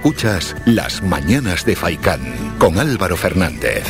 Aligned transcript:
Escuchas 0.00 0.56
Las 0.64 1.02
Mañanas 1.02 1.66
de 1.66 1.76
Faicán 1.76 2.22
con 2.58 2.78
Álvaro 2.78 3.18
Fernández. 3.18 3.84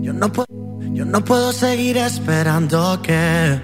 Yo 0.00 0.12
no, 0.12 0.32
yo 0.94 1.04
no 1.04 1.24
puedo 1.24 1.52
seguir 1.52 1.98
esperando 1.98 3.00
que 3.02 3.62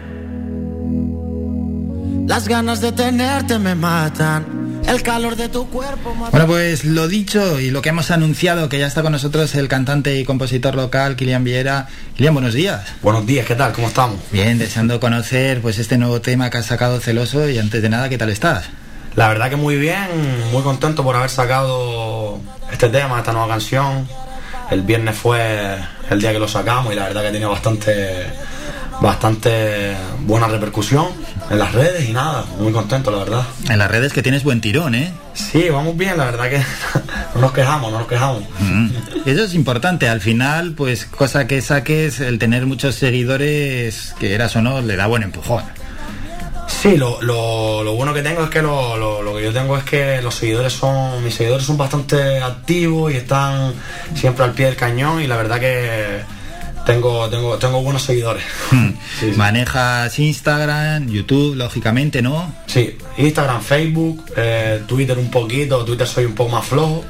las 2.28 2.46
ganas 2.46 2.80
de 2.80 2.92
tenerte 2.92 3.58
me 3.58 3.74
matan 3.74 4.57
el 4.88 5.02
calor 5.02 5.36
de 5.36 5.48
tu 5.48 5.68
cuerpo. 5.68 6.14
Bueno, 6.30 6.46
pues 6.46 6.84
lo 6.84 7.08
dicho 7.08 7.60
y 7.60 7.70
lo 7.70 7.82
que 7.82 7.90
hemos 7.90 8.10
anunciado, 8.10 8.68
que 8.68 8.78
ya 8.78 8.86
está 8.86 9.02
con 9.02 9.12
nosotros 9.12 9.54
el 9.54 9.68
cantante 9.68 10.18
y 10.18 10.24
compositor 10.24 10.74
local, 10.74 11.16
Kilian 11.16 11.44
Viera. 11.44 11.88
Kilian, 12.16 12.34
buenos 12.34 12.54
días. 12.54 12.82
Buenos 13.02 13.26
días, 13.26 13.46
¿qué 13.46 13.54
tal? 13.54 13.72
¿Cómo 13.72 13.88
estamos? 13.88 14.18
Bien, 14.32 14.58
deseando 14.58 14.98
conocer 14.98 15.60
pues 15.60 15.78
este 15.78 15.98
nuevo 15.98 16.20
tema 16.20 16.48
que 16.50 16.58
has 16.58 16.66
sacado 16.66 17.00
Celoso 17.00 17.48
y 17.48 17.58
antes 17.58 17.82
de 17.82 17.88
nada, 17.88 18.08
¿qué 18.08 18.16
tal 18.16 18.30
estás? 18.30 18.64
La 19.14 19.28
verdad 19.28 19.50
que 19.50 19.56
muy 19.56 19.76
bien, 19.76 20.08
muy 20.52 20.62
contento 20.62 21.02
por 21.02 21.16
haber 21.16 21.30
sacado 21.30 22.40
este 22.72 22.88
tema, 22.88 23.18
esta 23.18 23.32
nueva 23.32 23.48
canción. 23.48 24.08
El 24.70 24.82
viernes 24.82 25.16
fue 25.16 25.78
el 26.10 26.20
día 26.20 26.32
que 26.32 26.38
lo 26.38 26.48
sacamos 26.48 26.92
y 26.92 26.96
la 26.96 27.04
verdad 27.04 27.22
que 27.22 27.30
tiene 27.30 27.46
bastante 27.46 28.26
bastante 29.00 29.96
buena 30.26 30.48
repercusión 30.48 31.06
en 31.50 31.58
las 31.58 31.72
redes 31.72 32.08
y 32.08 32.12
nada, 32.12 32.44
muy 32.58 32.72
contento 32.72 33.10
la 33.10 33.18
verdad. 33.18 33.42
En 33.68 33.78
las 33.78 33.90
redes 33.90 34.12
que 34.12 34.22
tienes 34.22 34.44
buen 34.44 34.60
tirón, 34.60 34.94
¿eh? 34.94 35.12
Sí, 35.34 35.68
vamos 35.70 35.96
bien, 35.96 36.16
la 36.18 36.26
verdad 36.26 36.50
que 36.50 36.58
no 37.34 37.40
nos 37.40 37.52
quejamos, 37.52 37.92
no 37.92 37.98
nos 37.98 38.08
quejamos. 38.08 38.42
Mm. 38.60 38.88
Eso 39.24 39.44
es 39.44 39.54
importante, 39.54 40.08
al 40.08 40.20
final, 40.20 40.72
pues 40.72 41.06
cosa 41.06 41.46
que 41.46 41.62
saques, 41.62 42.20
el 42.20 42.38
tener 42.38 42.66
muchos 42.66 42.96
seguidores, 42.96 44.14
que 44.18 44.34
eras 44.34 44.56
o 44.56 44.62
no, 44.62 44.80
le 44.80 44.96
da 44.96 45.06
buen 45.06 45.22
empujón. 45.22 45.62
Sí, 46.66 46.96
lo, 46.96 47.20
lo, 47.22 47.94
bueno 47.94 48.14
que 48.14 48.22
tengo 48.22 48.44
es 48.44 48.50
que 48.50 48.62
lo, 48.62 48.96
lo, 48.96 49.36
que 49.36 49.42
yo 49.42 49.52
tengo 49.52 49.76
es 49.76 49.84
que 49.84 50.22
los 50.22 50.34
seguidores 50.34 50.72
son, 50.72 51.24
mis 51.24 51.34
seguidores 51.34 51.66
son 51.66 51.76
bastante 51.76 52.40
activos 52.40 53.12
y 53.12 53.16
están 53.16 53.72
siempre 54.14 54.44
al 54.44 54.52
pie 54.52 54.66
del 54.66 54.76
cañón 54.76 55.20
y 55.20 55.26
la 55.26 55.36
verdad 55.36 55.58
que 55.58 56.22
tengo, 56.88 57.28
tengo, 57.28 57.58
tengo 57.58 57.82
buenos 57.82 58.02
seguidores. 58.02 58.42
Hmm. 58.70 58.92
Manejas 59.36 60.18
Instagram, 60.18 61.06
YouTube, 61.06 61.54
lógicamente, 61.54 62.22
¿no? 62.22 62.50
Sí, 62.66 62.96
Instagram, 63.18 63.60
Facebook, 63.60 64.24
eh, 64.34 64.82
Twitter 64.86 65.18
un 65.18 65.30
poquito, 65.30 65.84
Twitter 65.84 66.06
soy 66.06 66.24
un 66.24 66.34
poco 66.34 66.50
más 66.50 66.64
flojo. 66.64 67.04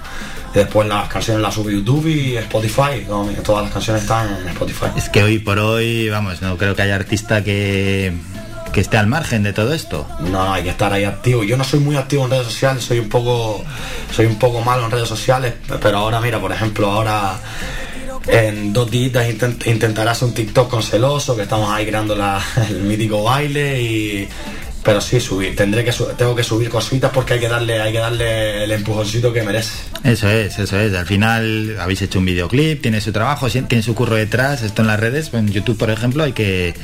Después 0.52 0.88
las 0.88 1.08
canciones 1.08 1.42
las 1.42 1.54
subo 1.54 1.68
a 1.68 1.72
YouTube 1.72 2.08
y 2.08 2.36
Spotify. 2.38 3.06
todas 3.44 3.64
las 3.64 3.72
canciones 3.72 4.02
están 4.02 4.36
en 4.40 4.48
Spotify. 4.48 4.86
Es 4.96 5.08
que 5.10 5.22
hoy 5.22 5.38
por 5.38 5.60
hoy, 5.60 6.08
vamos, 6.08 6.42
no 6.42 6.56
creo 6.56 6.74
que 6.74 6.82
haya 6.82 6.96
artista 6.96 7.44
que, 7.44 8.12
que 8.72 8.80
esté 8.80 8.96
al 8.96 9.06
margen 9.06 9.44
de 9.44 9.52
todo 9.52 9.72
esto. 9.74 10.08
No, 10.22 10.52
hay 10.52 10.64
que 10.64 10.70
estar 10.70 10.92
ahí 10.92 11.04
activo. 11.04 11.44
Yo 11.44 11.56
no 11.56 11.62
soy 11.62 11.78
muy 11.78 11.94
activo 11.94 12.24
en 12.24 12.32
redes 12.32 12.46
sociales, 12.46 12.82
soy 12.82 12.98
un 12.98 13.08
poco, 13.08 13.64
soy 14.10 14.26
un 14.26 14.40
poco 14.40 14.60
malo 14.60 14.86
en 14.86 14.90
redes 14.90 15.08
sociales, 15.08 15.54
pero 15.80 15.98
ahora 15.98 16.20
mira, 16.20 16.40
por 16.40 16.50
ejemplo, 16.50 16.90
ahora 16.90 17.38
en 18.28 18.72
dos 18.72 18.90
días 18.90 19.28
intentarás 19.66 20.22
un 20.22 20.34
TikTok 20.34 20.68
con 20.68 20.82
celoso, 20.82 21.34
que 21.36 21.42
estamos 21.42 21.70
ahí 21.70 21.86
creando 21.86 22.14
el 22.68 22.82
mítico 22.82 23.22
baile 23.22 23.82
y 23.82 24.28
pero 24.88 25.02
sí 25.02 25.20
subir, 25.20 25.54
tendré 25.54 25.84
que 25.84 25.92
tengo 26.16 26.34
que 26.34 26.42
subir 26.42 26.70
cositas 26.70 27.10
porque 27.12 27.34
hay 27.34 27.40
que 27.40 27.48
darle, 27.48 27.78
hay 27.78 27.92
que 27.92 27.98
darle 27.98 28.64
el 28.64 28.70
empujoncito 28.70 29.32
que 29.32 29.42
merece. 29.42 29.82
Eso 30.02 30.30
es, 30.30 30.58
eso 30.58 30.80
es. 30.80 30.94
Al 30.94 31.04
final 31.04 31.76
habéis 31.78 32.00
hecho 32.00 32.18
un 32.18 32.24
videoclip, 32.24 32.80
tiene 32.80 33.00
su 33.02 33.12
trabajo, 33.12 33.50
tiene 33.50 33.82
su 33.82 33.94
curro 33.94 34.16
detrás, 34.16 34.62
esto 34.62 34.80
en 34.80 34.88
las 34.88 34.98
redes, 34.98 35.30
en 35.34 35.48
YouTube 35.48 35.76
por 35.76 35.90
ejemplo, 35.90 36.24
hay 36.24 36.32
que 36.32 36.74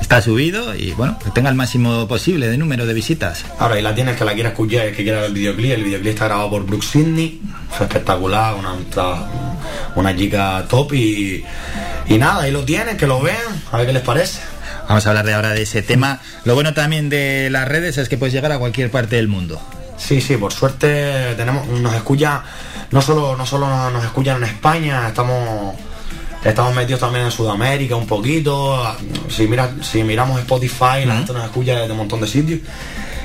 está 0.00 0.22
subido 0.22 0.74
y 0.76 0.92
bueno, 0.92 1.18
que 1.18 1.30
tenga 1.30 1.48
el 1.48 1.56
máximo 1.56 2.06
posible 2.06 2.48
de 2.48 2.58
número 2.58 2.86
de 2.86 2.94
visitas. 2.94 3.44
Ahora, 3.58 3.78
y 3.78 3.82
la 3.82 3.94
tienes 3.94 4.16
que 4.16 4.24
la 4.24 4.34
quiera 4.34 4.50
escuchar, 4.50 4.92
que 4.92 5.02
quiera 5.02 5.22
ver 5.22 5.30
el 5.30 5.34
videoclip, 5.34 5.72
el 5.72 5.84
videoclip 5.84 6.12
está 6.12 6.26
grabado 6.26 6.50
por 6.50 6.66
Brooke 6.66 6.84
Sidney, 6.84 7.40
fue 7.70 7.86
espectacular, 7.86 8.54
una, 8.54 8.74
una 8.74 9.51
chica 10.16 10.64
top 10.68 10.92
y, 10.94 11.44
y 12.06 12.18
nada, 12.18 12.42
ahí 12.42 12.50
lo 12.50 12.64
tienen, 12.64 12.96
que 12.96 13.06
lo 13.06 13.20
vean, 13.20 13.62
a 13.70 13.78
ver 13.78 13.86
qué 13.86 13.92
les 13.92 14.02
parece. 14.02 14.40
Vamos 14.88 15.06
a 15.06 15.10
hablar 15.10 15.24
de 15.24 15.34
ahora 15.34 15.50
de 15.50 15.62
ese 15.62 15.82
tema. 15.82 16.20
Lo 16.44 16.54
bueno 16.54 16.74
también 16.74 17.08
de 17.08 17.48
las 17.50 17.68
redes 17.68 17.98
es 17.98 18.08
que 18.08 18.18
puedes 18.18 18.32
llegar 18.34 18.52
a 18.52 18.58
cualquier 18.58 18.90
parte 18.90 19.16
del 19.16 19.28
mundo. 19.28 19.60
Sí, 19.96 20.20
sí, 20.20 20.36
por 20.36 20.52
suerte 20.52 21.34
tenemos, 21.36 21.66
nos 21.68 21.94
escucha, 21.94 22.42
no 22.90 23.00
solo, 23.00 23.36
no 23.36 23.46
solo 23.46 23.90
nos, 23.90 24.04
escuchan 24.04 24.38
en 24.38 24.44
España, 24.44 25.08
estamos 25.08 25.76
estamos 26.44 26.74
metidos 26.74 27.00
también 27.00 27.26
en 27.26 27.30
Sudamérica 27.30 27.94
un 27.94 28.06
poquito. 28.06 28.96
Si 29.28 29.46
mira, 29.46 29.70
si 29.80 30.02
miramos 30.02 30.40
Spotify, 30.40 31.04
la 31.06 31.16
gente 31.16 31.32
nos 31.32 31.44
escucha 31.44 31.80
desde 31.80 31.92
un 31.92 31.98
montón 31.98 32.20
de 32.20 32.26
sitios 32.26 32.60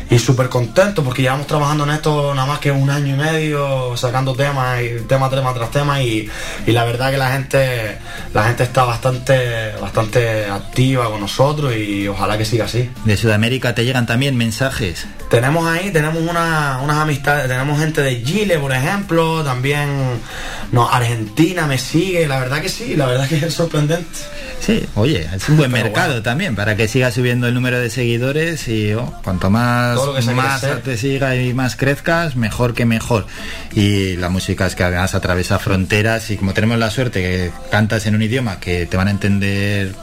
y 0.10 0.20
súper 0.20 0.50
contento 0.50 1.04
porque 1.04 1.22
llevamos 1.22 1.48
trabajando 1.48 1.84
en 1.84 1.92
esto 1.92 2.34
nada 2.34 2.48
más 2.48 2.60
que 2.60 2.72
un 2.72 2.90
año 2.90 3.16
y 3.16 3.18
medio 3.18 3.98
sacando 3.98 4.34
temas 4.34 4.82
y 4.82 5.02
tema 5.08 5.30
tema 5.30 5.54
tras 5.54 5.72
tema 5.72 6.02
y, 6.02 6.30
la 6.66 6.86
verdad 6.86 7.12
que 7.12 7.18
la 7.18 7.32
gente 7.32 7.98
la 8.34 8.44
gente 8.46 8.64
está 8.64 8.84
bastante 8.84 9.74
bastante 9.82 10.46
activa 10.46 11.10
con 11.10 11.22
nosotros 11.22 11.76
y 11.76 12.08
ojalá 12.08 12.38
que 12.38 12.46
siga 12.46 12.66
así. 12.66 12.90
De 13.06 13.18
Sudamérica 13.18 13.76
te 13.76 13.84
llegan 13.84 14.06
también 14.06 14.36
mensajes 14.36 15.08
tenemos 15.30 15.68
ahí 15.68 15.92
tenemos 15.92 16.18
una, 16.18 16.80
unas 16.82 16.98
amistades 16.98 17.48
tenemos 17.48 17.80
gente 17.80 18.02
de 18.02 18.24
Chile 18.24 18.58
por 18.60 18.74
ejemplo 18.74 19.44
también 19.44 19.90
no 20.72 20.90
Argentina 20.90 21.68
me 21.68 21.78
sigue 21.78 22.28
la 22.28 22.40
verdad 22.40 22.62
que 22.62 22.70
sí 22.70 22.96
la 22.96 23.08
verdad 23.08 23.28
que 23.28 23.38
es 23.38 23.54
sorprendente. 23.54 24.08
Sí, 24.60 24.86
oye, 24.96 25.28
es 25.34 25.48
un 25.50 25.58
buen 25.58 25.72
mercado 25.72 26.22
también 26.22 26.56
para 26.56 26.76
que 26.76 26.88
siga 26.88 27.12
subiendo 27.12 27.48
el 27.48 27.54
número 27.54 27.80
de 27.80 27.90
seguidores 27.90 28.68
y 28.68 28.94
oh, 28.94 29.14
cuanto 29.24 29.50
más, 29.50 30.00
más 30.34 30.66
te 30.84 30.98
siga 30.98 31.36
y 31.36 31.54
más 31.54 31.76
crezcas, 31.76 32.36
mejor 32.36 32.74
que 32.74 32.86
mejor. 32.86 33.28
Y 33.74 34.18
la 34.18 34.30
música 34.30 34.66
es 34.66 34.76
que 34.76 34.84
además 34.84 35.16
atraviesa 35.16 35.60
fronteras 35.60 36.32
y 36.32 36.38
como 36.38 36.54
tenemos 36.54 36.80
la 36.80 36.90
suerte 36.90 37.22
que 37.22 37.52
cantas 37.72 38.08
en 38.08 38.16
un 38.16 38.22
idioma 38.22 38.60
que 38.60 38.86
te 38.88 38.98
van 38.98 39.08
a 39.08 39.12
entender 39.12 39.94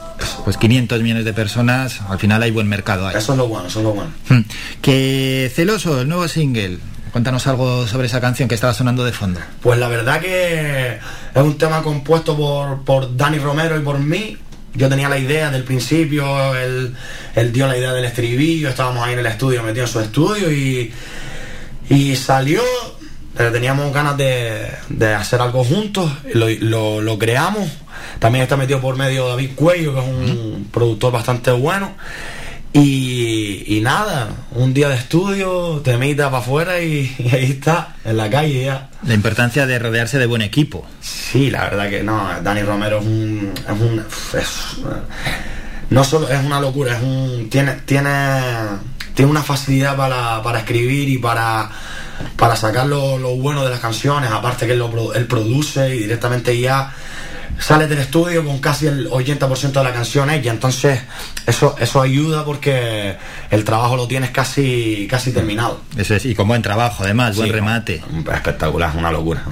pues 0.43 0.57
500 0.57 1.01
millones 1.01 1.25
de 1.25 1.33
personas, 1.33 2.01
al 2.09 2.19
final 2.19 2.41
hay 2.43 2.51
buen 2.51 2.67
mercado 2.67 3.07
ahí. 3.07 3.15
Eso 3.17 3.33
es 3.33 3.37
lo 3.37 3.47
bueno, 3.47 3.67
eso 3.67 3.79
es 3.79 3.85
lo 3.85 3.93
bueno. 3.93 4.11
Hmm. 4.29 4.41
Que 4.81 5.51
Celoso, 5.53 6.01
el 6.01 6.07
nuevo 6.07 6.27
single, 6.27 6.79
Cuéntanos 7.15 7.47
algo 7.47 7.87
sobre 7.87 8.07
esa 8.07 8.19
canción 8.19 8.49
que 8.49 8.55
estaba 8.55 8.73
sonando 8.73 9.05
de 9.05 9.13
fondo. 9.13 9.39
Pues 9.61 9.79
la 9.79 9.87
verdad 9.87 10.19
que 10.19 10.99
es 11.33 11.41
un 11.41 11.57
tema 11.57 11.81
compuesto 11.81 12.35
por, 12.35 12.83
por 12.83 13.15
Dani 13.15 13.39
Romero 13.39 13.79
y 13.79 13.83
por 13.83 13.99
mí 13.99 14.37
yo 14.73 14.89
tenía 14.89 15.07
la 15.07 15.17
idea 15.17 15.49
del 15.49 15.63
principio, 15.63 16.53
él, 16.55 16.93
dio 17.53 17.67
la 17.67 17.77
idea 17.77 17.93
del 17.93 18.03
estribillo, 18.03 18.67
estábamos 18.67 19.05
ahí 19.05 19.13
en 19.13 19.19
el 19.19 19.25
estudio, 19.27 19.63
metidos 19.63 19.91
en 19.91 19.93
su 19.93 19.99
estudio 20.01 20.51
y, 20.51 20.91
y 21.89 22.15
salió, 22.17 22.61
pero 23.35 23.51
teníamos 23.51 23.93
ganas 23.93 24.17
de, 24.17 25.13
hacer 25.17 25.41
algo 25.41 25.63
juntos, 25.63 26.11
lo, 26.33 27.01
lo, 27.01 27.19
creamos. 27.19 27.69
También 28.19 28.43
está 28.43 28.57
metido 28.57 28.79
por 28.79 28.95
medio 28.95 29.27
David 29.27 29.51
Cuello, 29.55 29.93
que 29.93 29.99
es 29.99 30.07
un 30.07 30.67
productor 30.71 31.11
bastante 31.11 31.51
bueno. 31.51 31.93
Y, 32.77 33.79
nada, 33.81 34.27
un 34.51 34.73
día 34.73 34.89
de 34.89 34.95
estudio, 34.95 35.81
te 35.81 35.91
temita 35.91 36.25
para 36.25 36.39
afuera 36.39 36.81
y, 36.81 37.15
ahí 37.31 37.51
está, 37.51 37.95
en 38.03 38.17
la 38.17 38.29
calle 38.29 38.65
ya. 38.65 38.89
La 39.03 39.13
importancia 39.13 39.65
de 39.65 39.79
rodearse 39.79 40.19
de 40.19 40.25
buen 40.25 40.41
equipo. 40.41 40.85
Sí, 40.99 41.49
la 41.49 41.63
verdad 41.63 41.89
que 41.89 42.03
no, 42.03 42.27
Dani 42.43 42.63
Romero 42.63 42.99
es 42.99 43.05
un... 43.05 43.53
Es 43.65 43.79
un 43.79 44.05
no 45.89 46.03
solo 46.03 46.27
es 46.29 46.43
una 46.43 46.59
locura, 46.59 46.97
es 46.97 47.03
un... 47.03 47.49
Tiene, 47.49 47.73
tiene, 47.85 48.41
tiene 49.13 49.31
una 49.31 49.43
facilidad 49.43 49.95
para, 49.95 50.59
escribir 50.59 51.07
y 51.09 51.17
para, 51.17 51.69
para 52.35 52.55
sacar 52.55 52.87
lo, 52.87 53.17
bueno 53.37 53.63
de 53.63 53.71
las 53.71 53.79
canciones, 53.79 54.31
aparte 54.31 54.65
que 54.65 54.73
él, 54.73 54.79
lo, 54.79 55.13
él 55.13 55.25
produce 55.25 55.95
y 55.95 55.99
directamente 55.99 56.59
ya 56.59 56.93
sale 57.59 57.87
del 57.87 57.99
estudio 57.99 58.45
con 58.45 58.59
casi 58.59 58.87
el 58.87 59.09
80% 59.09 59.71
de 59.71 59.83
la 59.83 59.93
canción 59.93 60.29
ella, 60.29 60.51
entonces 60.51 61.01
eso, 61.45 61.75
eso 61.79 62.01
ayuda 62.01 62.43
porque 62.43 63.15
el 63.49 63.63
trabajo 63.63 63.95
lo 63.95 64.07
tienes 64.07 64.31
casi, 64.31 65.07
casi 65.09 65.31
terminado. 65.31 65.81
Eso 65.97 66.15
es, 66.15 66.25
y 66.25 66.35
con 66.35 66.47
buen 66.47 66.61
trabajo 66.61 67.03
además, 67.03 67.35
buen 67.35 67.51
remate. 67.51 68.01
Espectacular, 68.33 68.95
una 68.95 69.11
locura. 69.11 69.43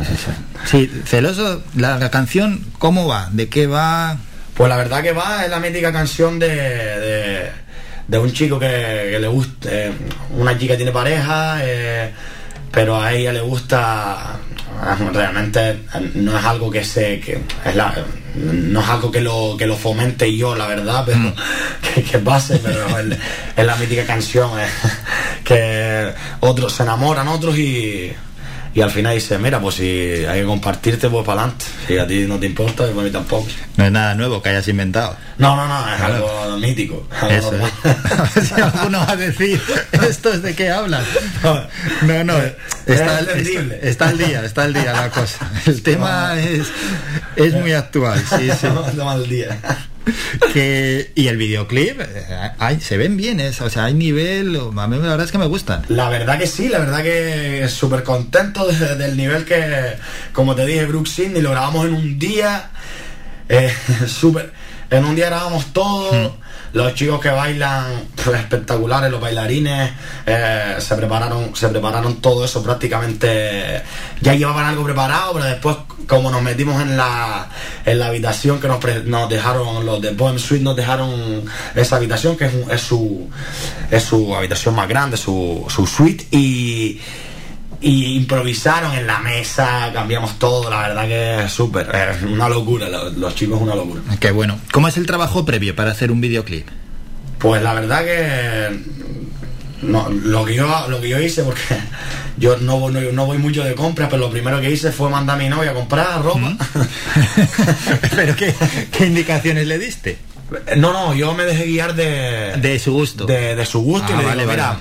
Sí, 0.66 0.90
celoso, 1.06 1.64
la, 1.76 2.10
canción, 2.10 2.64
¿cómo 2.78 3.08
va? 3.08 3.30
¿De 3.32 3.48
qué 3.50 3.68
va? 3.68 4.18
Pues 4.54 4.70
la 4.70 4.78
verdad 4.78 5.02
que 5.02 5.14
va, 5.14 5.46
es 5.46 5.50
la 5.50 5.60
mítica 5.60 5.92
canción 5.92 6.38
de, 6.38 7.50
de, 8.08 8.18
un 8.18 8.32
chico 8.32 8.60
que, 8.60 9.18
le 9.20 9.28
gusta, 9.28 9.70
eh, 9.72 9.92
una 10.38 10.58
chica 10.58 10.76
tiene 10.76 10.92
pareja, 10.92 11.58
eh, 11.62 12.12
pero 12.74 13.00
a 13.00 13.14
ella 13.14 13.32
le 13.32 13.42
gusta 13.42 14.40
realmente 15.14 15.80
no 16.16 16.38
es 16.38 16.44
algo 16.44 16.72
que 16.72 16.84
se 16.84 17.20
que 17.20 17.40
es 17.64 17.76
la, 17.76 17.94
no 18.36 18.82
es 18.82 18.90
algo 18.90 19.12
que 19.12 19.22
lo 19.22 19.56
que 19.58 19.68
lo 19.68 19.78
fomente 19.78 20.36
yo 20.36 20.56
la 20.56 20.68
verdad 20.68 21.04
pero 21.06 21.20
mm. 21.20 21.34
que, 22.12 22.18
pase 22.18 22.60
pero 22.62 22.88
es, 22.98 23.66
la 23.66 23.76
mítica 23.76 24.06
canción 24.06 24.50
que 25.44 26.12
otros 26.40 26.74
se 26.74 26.84
enamoran 26.84 27.28
otros 27.28 27.58
y 27.58 28.12
y 28.76 28.82
al 28.82 28.90
final 28.90 29.14
dice, 29.14 29.38
mira, 29.38 29.60
pues 29.60 29.76
si 29.76 30.26
hay 30.26 30.42
que 30.42 30.46
compartirte, 30.46 31.10
pues 31.10 31.26
para 31.26 31.42
adelante. 31.42 31.66
Si 31.88 31.98
a 31.98 32.08
ti 32.08 32.26
no 32.28 32.40
te 32.40 32.48
importa, 32.48 32.86
pues 32.86 32.98
a 32.98 33.02
mí 33.02 33.12
tampoco. 33.12 33.48
No 33.78 33.86
es 33.86 33.92
nada 33.92 34.16
nuevo 34.16 34.42
que 34.42 34.50
hayas 34.50 34.68
inventado. 34.68 35.16
No, 35.38 35.56
no, 35.56 35.68
no, 35.68 35.96
es 35.96 36.02
algo 36.02 36.58
mítico. 36.58 37.08
Eso, 37.30 37.52
a 37.84 38.30
ver 38.34 38.46
si 38.46 38.62
alguno 38.62 39.00
va 39.00 39.12
a 39.12 39.16
decir, 39.16 39.62
¿estos 39.92 40.42
de 40.42 40.56
qué 40.56 40.72
hablan? 40.72 41.04
No, 42.02 42.24
no, 42.24 42.38
está, 42.88 43.20
está, 43.82 44.10
al 44.10 44.18
día, 44.18 44.44
está 44.44 44.64
al 44.64 44.74
día 44.74 44.94
la 44.94 45.10
cosa. 45.10 45.52
El 45.66 45.82
tema 45.84 46.40
es, 46.40 46.68
es 47.36 47.54
muy 47.54 47.74
actual, 47.74 48.24
sí, 48.28 48.50
sí. 48.60 48.68
mal 48.98 49.28
día. 49.30 49.60
Que, 50.54 51.12
y 51.16 51.28
el 51.28 51.38
videoclip, 51.38 52.00
eh, 52.02 52.80
se 52.80 52.98
ven 52.98 53.18
bien, 53.18 53.42
o 53.42 53.70
sea, 53.70 53.86
hay 53.86 53.94
nivel, 53.94 54.60
a 54.78 54.88
mí 54.88 54.98
la 54.98 55.10
verdad 55.10 55.26
es 55.26 55.32
que 55.32 55.38
me 55.38 55.46
gustan. 55.46 55.84
La 55.90 56.10
verdad 56.10 56.38
que 56.38 56.48
sí, 56.48 56.70
la 56.70 56.80
verdad 56.80 57.04
que 57.04 57.68
súper 57.70 58.04
contento 58.04 58.68
del 58.68 59.18
nivel 59.18 59.46
que, 59.46 59.96
como 60.32 60.56
te 60.56 60.66
dije, 60.66 60.86
Brooks 60.86 61.12
Sidney, 61.12 61.42
lo 61.42 61.52
grabamos 61.52 61.86
en 61.86 61.94
un 61.94 62.20
día, 62.20 62.72
eh, 63.50 63.74
súper, 64.08 64.52
en 64.90 65.06
un 65.06 65.16
día 65.16 65.28
grabamos 65.28 65.74
todo. 65.74 66.12
Hmm. 66.12 66.43
Los 66.74 66.96
chicos 66.96 67.20
que 67.20 67.30
bailan 67.30 68.08
pues, 68.16 68.40
espectaculares, 68.40 69.12
los 69.12 69.22
bailarines, 69.22 69.92
eh, 70.26 70.76
se 70.80 70.96
prepararon, 70.96 71.56
se 71.56 71.70
prepararon 71.70 72.16
todo 72.16 72.44
eso 72.44 72.64
prácticamente. 72.64 73.84
Ya 74.22 74.34
llevaban 74.34 74.66
algo 74.66 74.84
preparado, 74.84 75.34
pero 75.34 75.46
después, 75.46 75.78
como 76.08 76.32
nos 76.32 76.42
metimos 76.42 76.82
en 76.82 76.98
la, 76.98 77.48
en 77.86 78.00
la 78.00 78.08
habitación 78.08 78.60
que 78.60 78.68
nos, 78.68 78.80
nos 79.06 79.30
dejaron, 79.30 79.86
los 79.86 80.02
de 80.02 80.12
Bohem 80.14 80.40
Suite 80.40 80.64
nos 80.64 80.76
dejaron 80.76 81.46
esa 81.76 81.98
habitación, 81.98 82.36
que 82.36 82.50
es, 82.72 82.82
su, 82.82 83.30
es 83.92 84.04
su 84.04 84.36
habitación 84.36 84.74
más 84.74 84.88
grande, 84.88 85.16
su, 85.16 85.66
su 85.70 85.86
suite, 85.86 86.26
y 86.32 87.00
y 87.84 88.16
improvisaron 88.16 88.94
en 88.96 89.06
la 89.06 89.20
mesa, 89.20 89.92
cambiamos 89.94 90.40
todo, 90.40 90.70
la 90.70 90.88
verdad 90.88 91.06
que 91.06 91.44
es 91.44 91.52
súper, 91.52 91.94
es 91.94 92.24
una 92.24 92.48
locura, 92.48 92.88
los, 92.88 93.36
chicos 93.36 93.62
una 93.62 93.76
locura. 93.76 94.02
Qué 94.22 94.32
bueno. 94.32 94.58
¿Cómo 94.72 94.88
es 94.88 94.96
el 94.96 95.06
trabajo 95.06 95.44
previo 95.44 95.76
para 95.76 95.92
hacer 95.92 96.10
un 96.10 96.22
videoclip? 96.22 96.66
Pues 97.40 97.62
la 97.62 97.74
verdad 97.74 98.06
que 98.06 98.80
no, 99.82 100.08
lo 100.10 100.46
que 100.46 100.56
yo 100.56 100.88
lo 100.88 101.02
que 101.02 101.10
yo 101.10 101.20
hice 101.20 101.44
porque 101.44 101.78
yo 102.38 102.56
no, 102.56 102.90
no, 102.90 103.26
voy 103.26 103.38
mucho 103.38 103.66
de 103.66 103.76
compras 103.76 104.08
pero 104.10 104.22
lo 104.22 104.32
primero 104.32 104.62
que 104.62 104.72
hice 104.72 104.94
fue 104.94 105.10
mandar 105.10 105.36
a 105.36 105.40
mi 105.40 105.50
novia 105.50 105.72
a 105.72 105.74
comprar 105.74 106.24
ropa 106.24 106.56
pero 108.16 108.34
¿qué, 108.38 108.56
indicaciones 109.06 109.68
le 109.68 109.78
diste 109.78 110.18
no 110.78 110.94
no 110.94 111.14
yo 111.14 111.34
me 111.34 111.44
dejé 111.44 111.66
guiar 111.66 111.96
de 111.96 112.54
de 112.62 112.80
su 112.80 112.94
gusto 112.94 113.26
de, 113.26 113.66
su 113.66 113.82
gusto 113.82 114.14
y 114.14 114.26
ah, 114.26 114.36
le 114.36 114.46
mira 114.46 114.80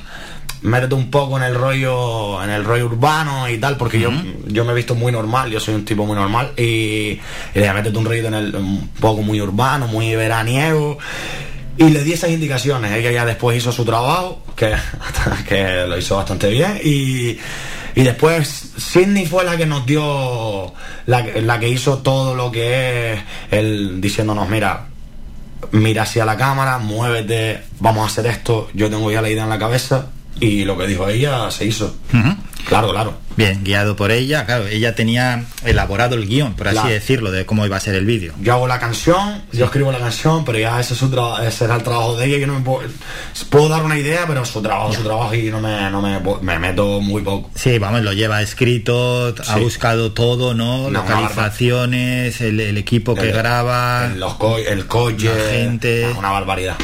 métete 0.63 0.95
un 0.95 1.11
poco 1.11 1.37
en 1.37 1.43
el 1.45 1.55
rollo 1.55 2.43
en 2.43 2.51
el 2.51 2.65
rollo 2.65 2.87
urbano 2.87 3.49
y 3.49 3.59
tal 3.59 3.77
porque 3.77 3.99
yo 3.99 4.11
yo 4.47 4.65
me 4.65 4.73
he 4.73 4.75
visto 4.77 4.95
muy 4.95 5.11
normal 5.11 5.51
yo 5.51 5.59
soy 5.59 5.75
un 5.75 5.85
tipo 5.85 6.07
muy 6.07 6.15
normal 6.15 6.53
y, 6.57 6.63
y 6.63 7.21
le 7.55 7.63
dije 7.63 7.73
métete 7.73 7.99
un 7.99 8.05
rollo 8.05 8.29
en 8.29 8.35
el 8.35 8.57
un 8.57 8.89
poco 9.01 9.23
muy 9.23 9.41
urbano 9.41 9.87
muy 9.89 10.15
veraniego 10.15 10.99
y 11.77 11.89
le 11.89 12.05
di 12.05 12.13
esas 12.13 12.31
indicaciones. 12.31 12.93
Ella 12.93 13.11
ya 13.11 13.25
después 13.25 13.57
hizo 13.57 13.73
su 13.73 13.85
trabajo 13.85 14.43
que 14.57 14.75
que 15.49 15.85
lo 15.87 15.97
hizo 15.97 16.17
bastante 16.17 16.51
bien 16.51 16.79
y 16.83 17.39
y 17.95 18.05
después 18.05 18.73
Sidney 18.79 19.27
fue 19.27 19.45
la 19.45 19.57
que 19.57 19.67
nos 19.67 19.85
dio 19.85 20.73
la, 21.07 21.23
la 21.23 21.59
que 21.61 21.69
hizo 21.69 21.99
todo 21.99 22.35
lo 22.35 22.51
que 22.51 23.13
es 23.13 23.21
el 23.51 24.01
diciéndonos 24.01 24.49
mira 24.49 24.87
mira 25.73 26.03
hacia 26.03 26.25
la 26.25 26.37
cámara, 26.37 26.79
muévete, 26.79 27.63
vamos 27.79 28.03
a 28.03 28.07
hacer 28.07 28.27
esto, 28.27 28.69
yo 28.75 28.91
tengo 28.91 29.11
ya 29.13 29.23
la 29.23 29.31
idea 29.31 29.45
en 29.45 29.49
la 29.49 29.59
cabeza, 29.59 30.09
y 30.41 30.65
lo 30.65 30.77
que 30.77 30.87
dijo 30.87 31.09
ella 31.09 31.51
se 31.51 31.67
hizo. 31.67 31.95
Claro, 32.65 32.91
claro. 32.91 33.15
Bien, 33.37 33.65
guiado 33.65 33.97
por 33.97 34.11
ella, 34.11 34.45
claro, 34.45 34.67
ella 34.67 34.95
tenía 34.95 35.45
elaborado 35.65 36.15
el 36.15 36.27
guion, 36.27 36.55
por 36.55 36.69
así 36.69 36.89
decirlo, 36.89 37.31
de 37.31 37.47
cómo 37.47 37.65
iba 37.65 37.77
a 37.77 37.81
ser 37.81 37.95
el 37.95 38.05
vídeo. 38.05 38.35
Yo 38.41 38.55
hago 38.55 38.67
la 38.67 38.79
canción, 38.79 39.43
yo 39.53 39.65
escribo 39.65 39.91
la 39.93 39.99
canción, 39.99 40.45
pero 40.45 40.59
ya 40.59 40.81
ese, 40.81 40.95
es 40.95 41.03
ese 41.03 41.65
era 41.65 41.77
el 41.77 41.83
trabajo 41.83 42.17
de 42.17 42.27
ella, 42.27 42.39
yo 42.39 42.47
no 42.47 42.55
me 42.55 42.65
puedo, 42.65 42.89
puedo 43.51 43.69
dar 43.69 43.83
una 43.85 43.99
idea, 43.99 44.25
pero 44.27 44.45
su 44.45 44.61
trabajo, 44.61 44.93
su 44.93 45.03
trabajo 45.03 45.35
y 45.35 45.51
no 45.51 45.61
me, 45.61 45.91
no 45.91 46.03
me, 46.03 46.21
me, 46.43 46.59
meto 46.59 47.01
muy 47.01 47.23
poco. 47.23 47.51
Sí, 47.55 47.79
vamos, 47.79 48.03
lo 48.03 48.13
lleva 48.13 48.43
escrito, 48.43 49.35
ha 49.49 49.57
buscado 49.59 50.13
todo, 50.13 50.55
¿no? 50.55 50.91
Localizaciones, 50.91 52.41
el, 52.41 52.77
equipo 52.77 53.15
que 53.15 53.33
graba, 53.33 54.07
el, 54.07 54.21
los 54.21 54.37
el 54.67 54.87
coche, 54.87 55.31
la 55.35 55.51
gente. 55.53 56.13
Una 56.19 56.31
barbaridad, 56.31 56.77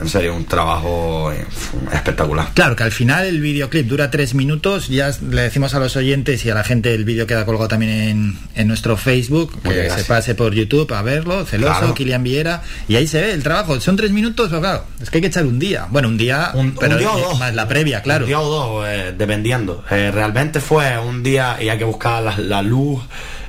en 0.00 0.08
serio, 0.08 0.34
un 0.34 0.44
trabajo 0.44 1.32
eh, 1.32 1.44
espectacular. 1.92 2.50
Claro, 2.54 2.76
que 2.76 2.82
al 2.82 2.92
final 2.92 3.26
el 3.26 3.40
videoclip 3.40 3.86
dura 3.86 4.10
tres 4.10 4.34
minutos, 4.34 4.88
ya 4.88 5.10
le 5.30 5.42
decimos 5.42 5.63
a 5.72 5.78
los 5.78 5.96
oyentes 5.96 6.44
y 6.44 6.50
a 6.50 6.54
la 6.54 6.64
gente 6.64 6.92
el 6.92 7.04
vídeo 7.04 7.26
queda 7.26 7.46
colgado 7.46 7.68
también 7.68 8.36
en, 8.54 8.68
nuestro 8.68 8.98
Facebook, 8.98 9.62
que 9.62 9.88
se 9.88 10.04
pase 10.04 10.34
por 10.34 10.52
YouTube 10.52 10.92
a 10.92 11.00
verlo, 11.00 11.46
Celoso, 11.46 11.94
Kilian 11.94 12.22
Viera, 12.22 12.62
y 12.88 12.96
ahí 12.96 13.06
se 13.06 13.20
ve 13.22 13.32
el 13.32 13.42
trabajo. 13.42 13.80
Son 13.80 13.96
tres 13.96 14.10
minutos, 14.10 14.48
pero 14.50 14.60
claro, 14.60 14.84
es 15.00 15.08
que 15.08 15.18
hay 15.18 15.22
que 15.22 15.28
echar 15.28 15.46
un 15.46 15.58
día. 15.58 15.86
Bueno, 15.90 16.08
un 16.08 16.18
día, 16.18 16.52
pero 16.78 17.34
más 17.36 17.54
la 17.54 17.66
previa, 17.66 18.02
claro. 18.02 18.24
Un 18.24 18.28
día 18.28 18.40
o 18.40 18.48
dos, 18.48 18.86
eh, 18.86 19.14
dependiendo. 19.16 19.84
Eh, 19.90 20.10
realmente 20.12 20.60
fue 20.60 20.98
un 20.98 21.22
día 21.22 21.56
y 21.62 21.70
hay 21.70 21.78
que 21.78 21.84
buscar 21.84 22.22
la, 22.38 22.62
luz 22.62 23.02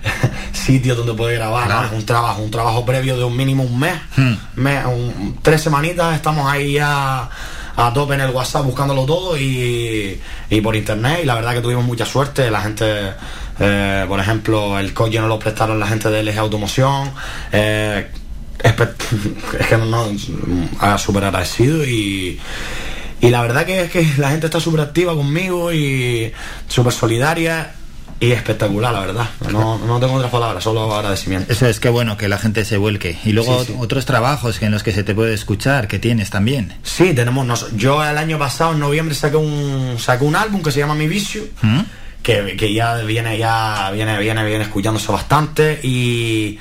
sitio 0.54 0.96
donde 0.96 1.14
puede 1.14 1.36
grabar 1.36 1.94
un 1.94 2.06
trabajo 2.06 2.42
un 2.42 2.52
trabajo 2.52 2.86
previo 2.86 3.18
de 3.18 3.24
un 3.24 3.36
mínimo 3.36 3.64
un 3.64 3.80
mes, 3.80 3.96
hmm. 4.16 5.40
tres 5.42 5.62
semanitas 5.62 6.16
estamos 6.16 6.52
ahí 6.52 6.74
ya 6.74 7.30
a 7.78 7.94
tope 7.94 8.14
en 8.14 8.22
el 8.22 8.32
WhatsApp 8.32 8.66
buscándolo 8.66 9.06
todo 9.06 9.38
y, 9.38 10.20
por 10.64 10.76
internet. 10.76 11.20
Y 11.24 11.26
la 11.26 11.36
verdad 11.36 11.54
que 11.54 11.62
tuvimos 11.62 11.86
mucha 11.86 12.06
suerte, 12.06 12.50
la 12.52 12.62
gente... 12.62 13.14
Eh, 13.58 14.06
por 14.10 14.20
ejemplo, 14.20 14.78
el 14.78 14.94
coche 14.94 15.18
no 15.18 15.30
lo 15.30 15.40
prestaron 15.40 15.80
la 15.80 15.88
gente 15.88 16.10
de 16.10 16.24
LG 16.24 16.38
Automoción. 16.40 17.12
Eh, 17.54 18.06
es, 18.64 18.74
que 19.68 19.78
no, 19.78 19.86
no 19.86 20.12
ha 20.80 20.98
súper 20.98 21.24
agradecido 21.24 21.86
y, 21.86 22.40
y 23.22 23.30
la 23.30 23.42
verdad 23.42 23.66
que 23.66 23.84
es 23.84 23.92
que 23.92 24.06
la 24.18 24.30
gente 24.30 24.48
está 24.48 24.60
súper 24.60 24.82
activa 24.82 25.16
conmigo 25.16 25.72
y 25.72 26.34
súper 26.68 26.92
solidaria 26.92 27.74
y 28.20 28.32
espectacular, 28.32 28.94
la 28.94 29.00
verdad. 29.02 29.30
No, 29.52 29.78
no 29.78 30.00
tengo 30.00 30.14
otras 30.14 30.32
palabras, 30.32 30.64
solo 30.64 30.94
agradecimiento. 30.94 31.52
Eso 31.52 31.68
es 31.68 31.80
que 31.80 31.90
bueno 31.90 32.18
que 32.18 32.30
la 32.30 32.38
gente 32.38 32.64
se 32.64 32.78
vuelque. 32.78 33.18
Y 33.26 33.34
luego 33.34 33.66
otros 33.80 34.06
trabajos 34.06 34.62
en 34.62 34.72
los 34.72 34.84
que 34.84 34.94
se 34.94 35.04
te 35.04 35.14
puede 35.14 35.34
escuchar, 35.34 35.88
que 35.88 36.00
tienes 36.00 36.30
también. 36.30 36.74
Sí, 36.84 37.14
tenemos. 37.14 37.76
yo 37.76 38.04
el 38.04 38.18
año 38.18 38.40
pasado, 38.40 38.74
en 38.74 38.80
noviembre, 38.80 39.16
saqué 39.16 39.36
un, 39.36 39.98
saqué 40.00 40.24
un 40.24 40.36
álbum 40.36 40.64
que 40.64 40.72
se 40.72 40.80
llama 40.80 40.96
Mi 40.96 41.08
Vicio. 41.08 41.44
¿Mm? 41.62 41.82
Que, 42.24 42.56
que, 42.58 42.74
ya 42.74 42.96
viene, 42.98 43.38
ya 43.38 43.92
viene, 43.92 44.18
viene, 44.18 44.46
viene 44.46 44.64
escuchándose 44.64 45.12
bastante. 45.12 45.80
Y. 45.84 46.58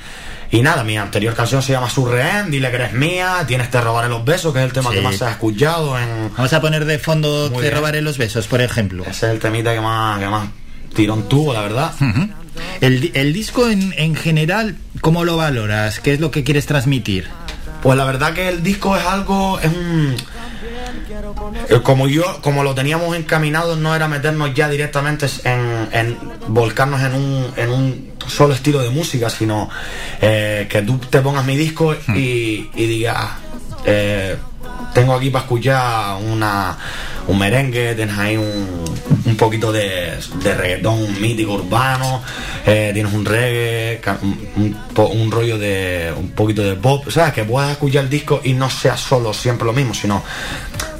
Y 0.51 0.61
nada, 0.61 0.83
mi 0.83 0.95
anterior 0.95 1.33
canción 1.33 1.61
se 1.61 1.71
llama 1.73 1.89
Surreen, 1.89 2.51
dile 2.51 2.69
que 2.69 2.75
eres 2.75 2.93
mía, 2.93 3.43
tienes 3.47 3.69
Te 3.71 3.81
robaré 3.81 4.07
los 4.07 4.23
besos, 4.23 4.53
que 4.53 4.59
es 4.59 4.65
el 4.65 4.73
tema 4.73 4.91
que 4.91 5.01
más 5.01 5.17
se 5.17 5.25
ha 5.25 5.31
escuchado 5.31 5.99
en... 5.99 6.31
Vamos 6.37 6.53
a 6.53 6.61
poner 6.61 6.85
de 6.85 6.99
fondo 6.99 7.49
Te 7.49 7.71
robaré 7.71 8.01
los 8.01 8.17
besos, 8.17 8.47
por 8.47 8.61
ejemplo. 8.61 9.03
Ese 9.03 9.25
es 9.25 9.33
el 9.33 9.39
temita 9.39 9.73
que 9.73 9.81
más, 9.81 10.19
que 10.19 10.27
más 10.27 10.47
tirón 10.95 11.29
tuvo, 11.29 11.53
la 11.53 11.61
verdad. 11.61 11.93
el, 12.81 13.33
disco 13.33 13.69
en, 13.69 13.93
en 13.97 14.15
general, 14.15 14.75
¿cómo 15.01 15.23
lo 15.23 15.37
valoras? 15.37 15.99
¿Qué 15.99 16.13
es 16.13 16.19
lo 16.19 16.31
que 16.31 16.43
quieres 16.43 16.65
transmitir? 16.65 17.27
Pues 17.83 17.97
la 17.97 18.05
verdad 18.05 18.33
que 18.33 18.49
el 18.49 18.63
disco 18.63 18.97
es 18.97 19.05
algo, 19.05 19.59
es 19.59 19.71
un 19.71 20.15
eh, 21.69 21.79
como 21.83 22.07
yo, 22.07 22.41
como 22.41 22.63
lo 22.63 22.73
teníamos 22.73 23.15
encaminado, 23.15 23.75
no 23.75 23.95
era 23.95 24.07
meternos 24.07 24.53
ya 24.53 24.69
directamente 24.69 25.27
en, 25.43 26.17
volcarnos 26.47 27.01
en 27.01 27.13
un, 27.13 27.53
en 27.55 27.69
un 27.69 28.11
solo 28.27 28.53
estilo 28.53 28.79
de 28.79 28.89
música, 28.89 29.29
sino 29.29 29.69
eh, 30.21 30.67
que 30.69 30.81
tú 30.81 30.97
te 30.97 31.21
pongas 31.21 31.45
mi 31.45 31.55
disco 31.55 31.95
y, 32.15 32.69
y 32.73 32.87
digas, 32.87 33.17
eh, 33.85 34.35
tengo 34.93 35.13
aquí 35.13 35.29
para 35.29 35.43
escuchar 35.43 36.15
una, 36.21 36.77
un 37.27 37.39
merengue, 37.39 37.95
tienes 37.95 38.17
ahí 38.17 38.37
un, 38.37 38.85
un 39.25 39.35
poquito 39.35 39.71
de, 39.71 40.13
de 40.43 40.53
reggaetón 40.55 41.21
mítico 41.21 41.53
urbano, 41.53 42.21
eh, 42.65 42.91
tienes 42.93 43.13
un 43.13 43.25
reggae, 43.25 44.01
un, 44.21 44.77
un, 44.95 45.31
rollo 45.31 45.57
de 45.57 46.13
un 46.15 46.29
poquito 46.29 46.63
de 46.63 46.75
pop, 46.75 47.09
¿sabes? 47.09 47.33
Que 47.33 47.43
puedas 47.43 47.71
escuchar 47.71 48.05
el 48.05 48.09
disco 48.09 48.41
y 48.43 48.53
no 48.53 48.69
sea 48.69 48.97
solo 48.97 49.33
siempre 49.33 49.65
lo 49.65 49.73
mismo, 49.73 49.93
sino 49.93 50.23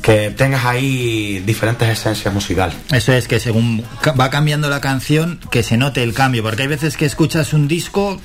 que 0.06 0.30
tengas 0.30 0.64
ahí 0.66 1.42
diferentes 1.48 1.90
esencias 1.90 2.32
musicales. 2.32 2.76
Eso 2.92 3.12
es 3.12 3.28
que 3.28 3.40
según 3.40 3.84
va 4.20 4.30
cambiando 4.30 4.70
la 4.70 4.80
canción, 4.80 5.40
que 5.50 5.64
se 5.64 5.78
note 5.78 6.04
el 6.04 6.14
cambio, 6.14 6.44
porque 6.44 6.62
hay 6.62 6.68
veces 6.68 6.96
que 6.96 7.06
escuchas 7.06 7.54
un 7.54 7.68
disco, 7.68 8.22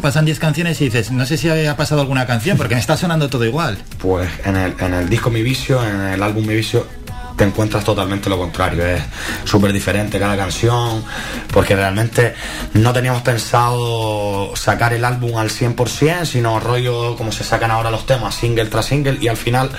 pasan 0.00 0.24
10 0.24 0.38
canciones 0.38 0.80
y 0.80 0.86
dices, 0.86 1.10
no 1.10 1.26
sé 1.26 1.36
si 1.36 1.50
ha 1.50 1.76
pasado 1.76 2.00
alguna 2.00 2.26
canción, 2.26 2.56
porque 2.56 2.76
me 2.76 2.80
está 2.80 2.96
sonando 2.96 3.28
todo 3.28 3.44
igual. 3.44 3.76
Pues 3.98 4.30
en 4.46 4.56
el, 4.56 4.74
en 4.80 4.94
el 4.94 5.10
disco 5.10 5.28
Mi 5.28 5.42
Vicio, 5.42 5.86
en 5.86 6.00
el 6.00 6.22
álbum 6.22 6.46
Mi 6.46 6.54
Vicio, 6.54 6.86
te 7.36 7.44
encuentras 7.44 7.84
totalmente 7.84 8.28
lo 8.30 8.38
contrario. 8.38 8.86
Es 8.86 9.02
súper 9.44 9.72
diferente 9.72 10.18
cada 10.18 10.36
canción, 10.36 11.04
porque 11.52 11.76
realmente 11.76 12.34
no 12.74 12.92
teníamos 12.92 13.22
pensado 13.22 14.54
sacar 14.56 14.92
el 14.92 15.04
álbum 15.04 15.36
al 15.38 15.50
100%, 15.50 16.24
sino 16.24 16.58
rollo 16.60 17.16
como 17.16 17.32
se 17.32 17.44
sacan 17.44 17.70
ahora 17.70 17.90
los 17.90 18.06
temas, 18.06 18.34
single 18.34 18.66
tras 18.66 18.86
single, 18.86 19.18
y 19.20 19.28
al 19.28 19.36
final 19.36 19.70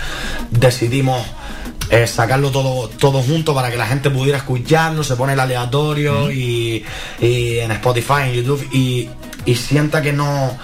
decidimos 0.52 1.26
sacarlo 2.06 2.52
todo, 2.52 2.90
todo 2.90 3.22
junto 3.22 3.56
para 3.56 3.72
que 3.72 3.78
la 3.78 3.88
gente 3.88 4.10
pudiera 4.10 4.38
escucharlo, 4.38 5.04
se 5.04 5.16
pone 5.16 5.34
el 5.34 5.40
aleatorio 5.40 6.32
y, 6.32 6.84
en 7.20 7.72
Spotify, 7.72 8.24
en 8.26 8.34
YouTube 8.34 8.68
y, 8.72 9.10
sienta 9.56 10.02
que 10.02 10.12
no 10.12 10.58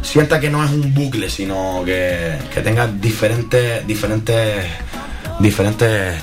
sienta 0.00 0.38
que 0.38 0.48
no 0.48 0.64
es 0.64 0.70
un 0.70 0.94
bucle, 0.94 1.28
sino 1.28 1.82
que, 1.84 2.38
que 2.54 2.60
tenga 2.62 2.86
diferentes 2.86 3.84
diferentes 3.84 4.64
diferentes 5.40 6.14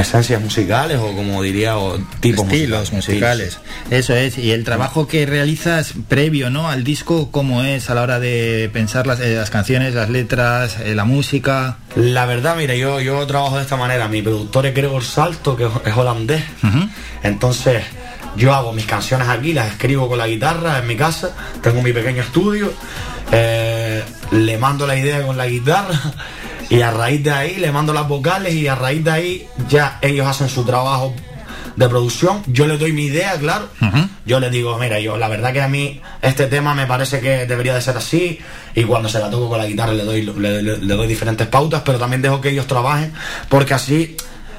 esencias 0.00 0.40
musicales 0.40 0.98
o 0.98 1.12
como 1.12 1.42
diría 1.42 1.78
o 1.78 1.98
tipos 2.20 2.46
estilos 2.46 2.92
musicales. 2.92 3.58
Eso 3.90 4.14
es. 4.14 4.38
Y 4.38 4.52
el 4.52 4.64
trabajo 4.64 5.06
que 5.06 5.26
realizas 5.26 5.94
previo, 6.08 6.50
¿no? 6.50 6.68
Al 6.68 6.84
disco, 6.84 7.30
¿cómo 7.30 7.62
es 7.62 7.90
a 7.90 7.94
la 7.94 8.02
hora 8.02 8.20
de 8.20 8.70
pensar 8.72 9.06
las, 9.06 9.20
eh, 9.20 9.42
canciones, 9.50 9.94
las 9.94 10.10
letras, 10.10 10.78
eh, 10.80 10.94
la 10.94 11.04
música? 11.04 11.78
La 11.94 12.26
verdad, 12.26 12.56
mira, 12.56 12.74
yo 12.74 13.00
yo 13.00 13.26
trabajo 13.26 13.56
de 13.56 13.62
esta 13.62 13.76
manera. 13.76 14.08
Mi 14.08 14.22
productor 14.22 14.66
es 14.66 14.74
Gregor 14.74 15.04
Salto, 15.04 15.56
que 15.56 15.64
es 15.64 15.96
holandés. 15.96 16.42
Entonces 17.22 17.82
yo 18.36 18.52
hago 18.52 18.72
mis 18.72 18.86
canciones 18.86 19.28
aquí, 19.28 19.54
las 19.54 19.72
escribo 19.72 20.08
con 20.08 20.18
la 20.18 20.26
guitarra 20.26 20.78
en 20.78 20.86
mi 20.86 20.96
casa. 20.96 21.30
Tengo 21.62 21.82
mi 21.82 21.92
pequeño 21.92 22.22
estudio. 22.22 22.72
Eh, 23.32 24.02
le 24.30 24.58
mando 24.58 24.86
la 24.86 24.96
idea 24.96 25.22
con 25.22 25.36
la 25.36 25.46
guitarra 25.46 25.98
y 26.68 26.80
a 26.82 26.90
raíz 26.90 27.22
de 27.22 27.30
ahí 27.30 27.56
le 27.56 27.70
mando 27.70 27.92
las 27.92 28.08
vocales 28.08 28.54
y 28.54 28.66
a 28.68 28.74
raíz 28.74 29.04
de 29.04 29.10
ahí 29.10 29.48
ya 29.68 29.98
ellos 30.02 30.26
hacen 30.26 30.48
su 30.48 30.64
trabajo 30.64 31.14
de 31.76 31.88
producción. 31.88 32.42
Yo 32.46 32.66
les 32.66 32.80
doy 32.80 32.92
mi 32.92 33.04
idea, 33.04 33.38
claro. 33.38 33.68
Yo 34.24 34.40
les 34.40 34.50
digo, 34.50 34.76
mira, 34.78 34.98
yo 34.98 35.16
la 35.16 35.28
verdad 35.28 35.52
que 35.52 35.62
a 35.62 35.68
mí 35.68 36.00
este 36.22 36.46
tema 36.46 36.74
me 36.74 36.86
parece 36.86 37.20
que 37.20 37.46
debería 37.46 37.74
de 37.74 37.82
ser 37.82 37.96
así. 37.96 38.38
Y 38.74 38.84
cuando 38.84 39.08
se 39.08 39.18
la 39.18 39.30
toco 39.30 39.48
con 39.48 39.58
la 39.58 39.66
guitarra 39.66 39.92
le 39.92 40.04
doy, 40.04 40.22
le, 40.22 40.62
doy 40.62 41.06
diferentes 41.06 41.46
pautas, 41.46 41.82
pero 41.84 41.98
también 41.98 42.22
dejo 42.22 42.40
que 42.40 42.50
ellos 42.50 42.66
trabajen, 42.66 43.12
porque 43.48 43.74
así 43.74 44.16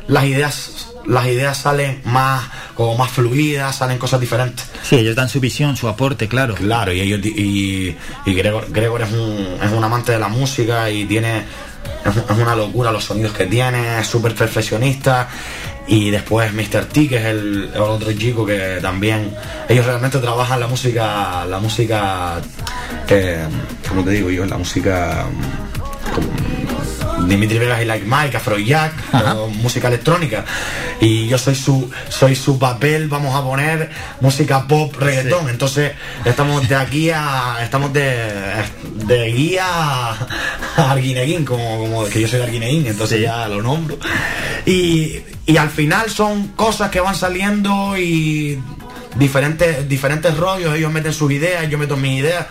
las 0.07 0.25
ideas 0.25 0.83
las 1.05 1.25
ideas 1.25 1.57
salen 1.57 2.01
más 2.03 2.43
como 2.73 2.97
más 2.97 3.09
fluidas, 3.09 3.77
salen 3.77 3.97
cosas 3.97 4.19
diferentes. 4.19 4.65
Sí, 4.83 4.97
ellos 4.97 5.15
dan 5.15 5.29
su 5.29 5.39
visión, 5.39 5.77
su 5.77 5.87
aporte, 5.87 6.27
claro. 6.27 6.53
Claro, 6.55 6.91
y 6.91 6.99
ellos 6.99 7.25
y, 7.25 7.95
y 8.25 8.33
Gregor, 8.33 8.67
Gregor 8.69 9.01
es, 9.03 9.11
un, 9.13 9.57
es 9.63 9.71
un 9.71 9.83
amante 9.83 10.11
de 10.11 10.19
la 10.19 10.27
música 10.27 10.89
y 10.89 11.05
tiene 11.05 11.43
es, 12.05 12.37
una 12.37 12.55
locura 12.55 12.91
los 12.91 13.03
sonidos 13.03 13.33
que 13.33 13.45
tiene, 13.45 13.99
es 13.99 14.07
súper 14.07 14.33
perfeccionista. 14.35 15.27
Y 15.87 16.09
después 16.09 16.53
Mr. 16.53 16.85
T, 16.85 17.07
que 17.07 17.17
es 17.17 17.25
el, 17.25 17.71
otro 17.79 18.11
chico 18.11 18.45
que 18.45 18.79
también. 18.81 19.33
Ellos 19.69 19.85
realmente 19.85 20.19
trabajan 20.19 20.59
la 20.59 20.67
música. 20.67 21.45
La 21.45 21.59
música. 21.59 22.41
Eh, 23.07 23.45
¿Cómo 23.87 24.03
te 24.03 24.11
digo 24.11 24.29
yo? 24.29 24.45
La 24.45 24.57
música. 24.57 25.25
Dimitri 27.25 27.59
Vegas 27.59 27.81
y 27.81 27.85
Like 27.85 28.05
Mike, 28.05 28.37
Afrojack, 28.37 28.93
música 29.61 29.87
electrónica. 29.87 30.45
Y 30.99 31.27
yo 31.27 31.37
soy 31.37 31.55
su, 31.55 31.89
soy 32.09 32.35
su 32.35 32.57
papel, 32.57 33.07
vamos 33.07 33.35
a 33.35 33.43
poner 33.43 33.89
música 34.21 34.67
pop, 34.67 34.95
reggaetón. 34.97 35.49
Entonces 35.49 35.93
estamos 36.25 36.67
de 36.67 36.75
aquí 36.75 37.09
a. 37.13 37.57
estamos 37.61 37.91
de, 37.93 38.31
de 39.05 39.31
guía 39.31 39.65
a 39.65 40.91
Arguineguín, 40.91 41.45
como, 41.45 41.77
como 41.79 42.05
que 42.05 42.21
yo 42.21 42.27
soy 42.27 42.39
de 42.39 42.45
Arguineguín, 42.45 42.87
entonces 42.87 43.21
ya 43.21 43.47
lo 43.47 43.61
nombro. 43.61 43.97
Y, 44.65 45.21
y 45.45 45.57
al 45.57 45.69
final 45.69 46.09
son 46.09 46.49
cosas 46.49 46.89
que 46.89 46.99
van 46.99 47.15
saliendo 47.15 47.97
y 47.97 48.61
diferentes, 49.15 49.87
diferentes 49.89 50.35
rollos, 50.37 50.75
ellos 50.75 50.91
meten 50.91 51.13
sus 51.13 51.31
ideas, 51.31 51.69
yo 51.69 51.77
meto 51.77 51.97
mis 51.97 52.19
ideas 52.19 52.45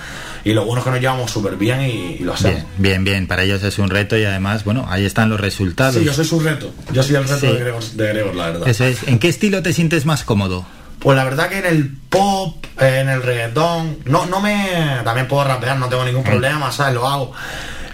y 0.47 0.53
lo 0.53 0.65
bueno 0.65 0.79
es 0.79 0.85
que 0.85 0.91
nos 0.93 1.01
llevamos 1.01 1.29
súper 1.29 1.57
bien 1.57 1.81
y, 1.81 2.19
lo 2.21 2.33
hacemos. 2.33 2.63
Bien, 2.79 3.03
bien, 3.03 3.27
para 3.27 3.43
ellos 3.43 3.65
es 3.65 3.81
un 3.81 3.91
reto 3.91 4.17
y 4.17 4.25
además, 4.25 4.63
bueno, 4.63 4.87
ahí 4.89 5.05
están 5.05 5.29
los 5.29 5.41
resultados. 5.41 5.97
Sí, 5.97 6.05
yo 6.05 6.13
soy 6.13 6.25
su 6.25 6.39
reto, 6.39 6.73
yo 6.93 7.03
soy 7.03 7.17
el 7.17 7.27
reto 7.27 7.53
de, 7.53 8.09
Gregor, 8.13 8.37
la 8.37 8.47
verdad. 8.47 8.69
Eso 8.69 8.85
es. 8.85 9.03
¿En 9.09 9.19
qué 9.19 9.29
estilo 9.29 9.61
te 9.61 9.73
sientes 9.73 10.07
más 10.07 10.23
cómodo? 10.23 10.65
Pues 11.01 11.17
la 11.17 11.25
verdad 11.25 11.49
que 11.49 11.59
en 11.59 11.67
el 11.67 11.91
pop, 12.09 12.65
en 12.79 13.09
el 13.09 13.25
reggaetón, 13.25 13.99
no, 14.05 14.27
no 14.27 14.41
me... 14.41 15.01
También 15.03 15.27
puedo 15.27 15.43
rapear, 15.43 15.79
no 15.79 15.89
tengo 15.89 16.05
ningún 16.05 16.23
mm. 16.23 16.27
problema, 16.27 16.71
¿sabes? 16.71 16.95
Lo 16.95 17.09
hago. 17.09 17.33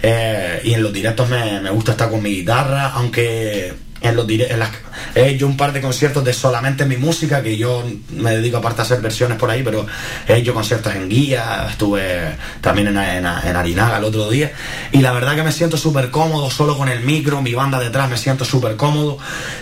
Eh, 0.03 0.61
y 0.65 0.75
en 0.75 0.83
los 0.83 0.93
directos 0.93 1.31
me, 1.31 1.59
me 1.59 1.71
gusta 1.71 1.93
estar 1.93 2.11
con 2.11 2.23
mi 2.23 2.35
guitarra, 2.35 2.91
aunque 2.91 3.73
en 4.03 4.17
los 4.17 4.29
en 4.29 4.59
las, 4.59 4.71
he 5.15 5.29
hecho 5.29 5.47
un 5.47 5.57
par 5.57 5.73
de 5.73 5.81
conciertos 5.81 6.25
de 6.25 6.33
solamente 6.33 6.85
mi 6.85 6.97
música, 6.97 7.43
que 7.43 7.57
yo 7.57 7.85
me 8.11 8.33
dedico 8.33 8.57
aparte 8.57 8.83
a 8.83 8.85
hacer 8.85 9.01
versiones 9.01 9.39
por 9.39 9.51
ahí, 9.51 9.63
pero 9.63 9.87
he 10.27 10.37
hecho 10.37 10.55
conciertos 10.55 10.95
en 10.95 11.09
guía, 11.09 11.67
estuve 11.71 12.37
también 12.61 12.89
en, 12.89 12.97
en, 12.97 13.27
Arinaga 13.27 13.99
el 13.99 14.05
otro 14.05 14.29
día, 14.29 14.53
y 14.91 14.99
la 14.99 15.13
verdad 15.13 15.37
que 15.37 15.43
me 15.43 15.53
siento 15.53 15.77
súper 15.77 16.11
cómodo 16.11 16.51
solo 16.51 16.77
con 16.77 16.89
el 16.89 17.01
micro, 17.01 17.43
mi 17.43 17.55
banda 17.55 17.79
detrás, 17.79 18.11
me 18.11 18.17
siento 18.17 18.45
súper 18.45 18.77
cómodo, 18.77 19.19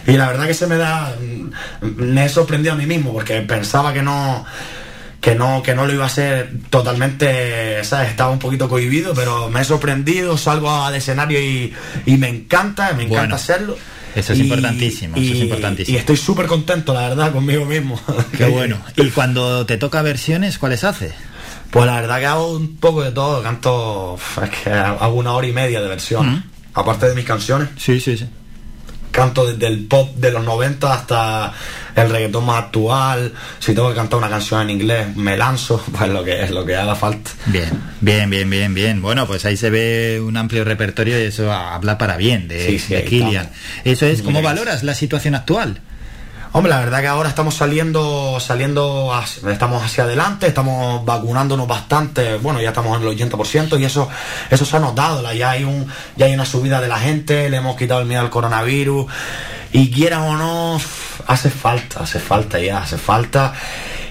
y 0.07 0.13
la 0.13 0.27
verdad 0.27 0.47
que 0.47 0.55
se 0.55 0.67
me 0.67 0.77
da, 0.77 1.15
me 1.81 2.25
he 2.25 2.29
sorprendido 2.29 2.75
a 2.75 2.77
mí 2.77 2.87
mismo, 2.87 3.13
porque 3.13 3.41
pensaba 3.43 3.93
que 3.93 4.03
no 4.03 4.47
que 5.21 5.35
no, 5.35 5.63
que 5.63 5.75
no 5.75 5.87
lo 5.87 5.93
iba 5.93 6.05
a 6.05 6.07
hacer 6.07 6.51
totalmente, 6.71 7.85
¿sabes? 7.85 8.09
Estaba 8.09 8.31
un 8.31 8.39
poquito 8.39 8.71
cohibido, 8.71 9.13
pero 9.15 9.51
me 9.51 9.61
he 9.61 9.65
sorprendido, 9.65 10.39
salgo 10.39 10.71
al 10.71 10.95
escenario 10.95 11.39
y, 11.39 11.75
y 12.07 12.17
me 12.17 12.29
encanta, 12.29 12.95
me 12.95 13.03
encanta 13.03 13.37
hacerlo. 13.37 13.77
Eso 14.15 14.33
es 14.33 14.39
importantísimo, 14.41 15.17
y, 15.17 15.25
eso 15.25 15.35
es 15.35 15.41
importantísimo. 15.43 15.97
Y 15.97 16.01
estoy 16.01 16.17
súper 16.17 16.47
contento, 16.47 16.93
la 16.95 17.09
verdad, 17.09 17.33
conmigo 17.33 17.65
mismo. 17.65 18.01
Qué 18.37 18.45
bueno. 18.47 18.81
¿Y 18.97 19.11
cuando 19.11 19.67
te 19.67 19.77
toca 19.77 20.03
versiones, 20.03 20.59
cuáles 20.59 20.85
haces? 20.85 21.13
Pues 21.71 21.87
la 21.87 22.01
verdad 22.01 22.19
que 22.19 22.27
hago 22.27 22.57
un 22.57 22.77
poco 22.77 23.03
de 23.03 23.13
todo, 23.13 23.43
canto, 23.43 24.19
es 24.43 24.51
que 24.51 24.71
hago 24.71 25.15
una 25.15 25.33
hora 25.33 25.47
y 25.47 25.53
media 25.53 25.81
de 25.81 25.89
versión, 25.89 26.45
aparte 26.75 27.09
de 27.09 27.15
mis 27.15 27.25
canciones. 27.25 27.69
Sí, 27.77 28.01
sí, 28.01 28.17
sí 28.17 28.27
canto 29.11 29.47
desde 29.47 29.67
el 29.67 29.87
pop 29.87 30.15
de 30.17 30.31
los 30.31 30.45
90 30.45 30.93
hasta 30.93 31.53
el 31.97 32.11
reggaetón 32.11 32.47
más 32.47 32.65
actual. 32.65 33.33
Si 33.59 33.75
tengo 33.75 33.91
que 33.91 33.97
cantar 33.97 34.19
una 34.19 34.29
canción 34.29 34.63
en 34.63 34.71
inglés, 34.71 35.17
me 35.17 35.37
lanzo, 35.37 35.83
pues 35.97 36.11
lo 36.11 36.25
que 36.25 36.43
es 36.43 36.51
lo 36.51 36.65
que 36.65 36.77
haga 36.77 36.95
falta. 36.95 37.31
Bien, 37.47 37.71
bien, 38.01 38.31
bien, 38.31 38.49
bien, 38.49 38.75
bien. 38.75 39.03
Bueno, 39.03 39.27
pues 39.27 39.45
ahí 39.45 39.57
se 39.57 39.71
ve 39.71 40.21
un 40.25 40.37
amplio 40.37 40.65
repertorio 40.65 41.21
y 41.21 41.25
eso 41.27 41.53
habla 41.53 41.99
para 41.99 42.17
bien 42.17 42.49
de, 42.49 42.79
sí, 42.79 42.95
Kilian. 43.09 43.51
Eso 43.85 44.07
es, 44.07 44.23
¿cómo 44.23 44.43
valoras 44.43 44.83
la 44.83 44.95
situación 44.95 45.35
actual? 45.35 45.81
Hombre, 46.53 46.71
la 46.71 46.81
verdad 46.81 47.01
que 47.01 47.07
ahora 47.07 47.29
estamos 47.29 47.55
saliendo, 47.55 48.41
saliendo, 48.41 49.13
estamos 49.49 49.85
hacia 49.85 50.03
adelante, 50.03 50.49
estamos 50.49 51.05
vacunándonos 51.05 51.69
bastante, 51.69 52.39
bueno, 52.39 52.61
ya 52.61 52.71
estamos 52.71 53.01
en 53.01 53.07
el 53.07 53.17
80% 53.17 53.79
y 53.79 53.85
eso, 53.85 54.09
eso 54.51 54.65
se 54.65 54.77
ha 54.77 54.81
notado, 54.81 55.33
ya 55.33 55.51
hay 55.51 55.63
un, 55.63 55.87
ya 56.17 56.27
hay 56.27 56.35
una 56.35 56.45
subida 56.45 56.81
de 56.81 56.89
la 56.89 56.99
gente, 56.99 57.49
le 57.49 57.59
hemos 57.59 57.77
quitado 57.77 58.01
el 58.01 58.07
miedo 58.07 58.23
al 58.23 58.31
coronavirus 58.31 59.07
y 59.73 59.93
quieran 59.93 60.23
o 60.23 60.37
no, 60.37 60.81
hace 61.29 61.51
falta, 61.51 62.01
hace 62.01 62.19
falta 62.19 62.59
ya, 62.59 62.79
hace 62.79 62.99
falta 62.99 63.53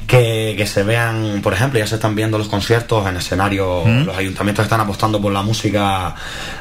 que, 0.09 0.65
se 0.65 0.81
vean, 0.81 1.39
por 1.43 1.53
ejemplo, 1.53 1.79
ya 1.79 1.85
se 1.85 1.95
están 1.95 2.15
viendo 2.15 2.39
los 2.39 2.47
conciertos 2.47 3.07
en 3.07 3.17
escenario, 3.17 3.83
los 3.85 4.17
ayuntamientos 4.17 4.63
están 4.65 4.81
apostando 4.81 5.21
por 5.21 5.31
la 5.31 5.43
música 5.43 6.15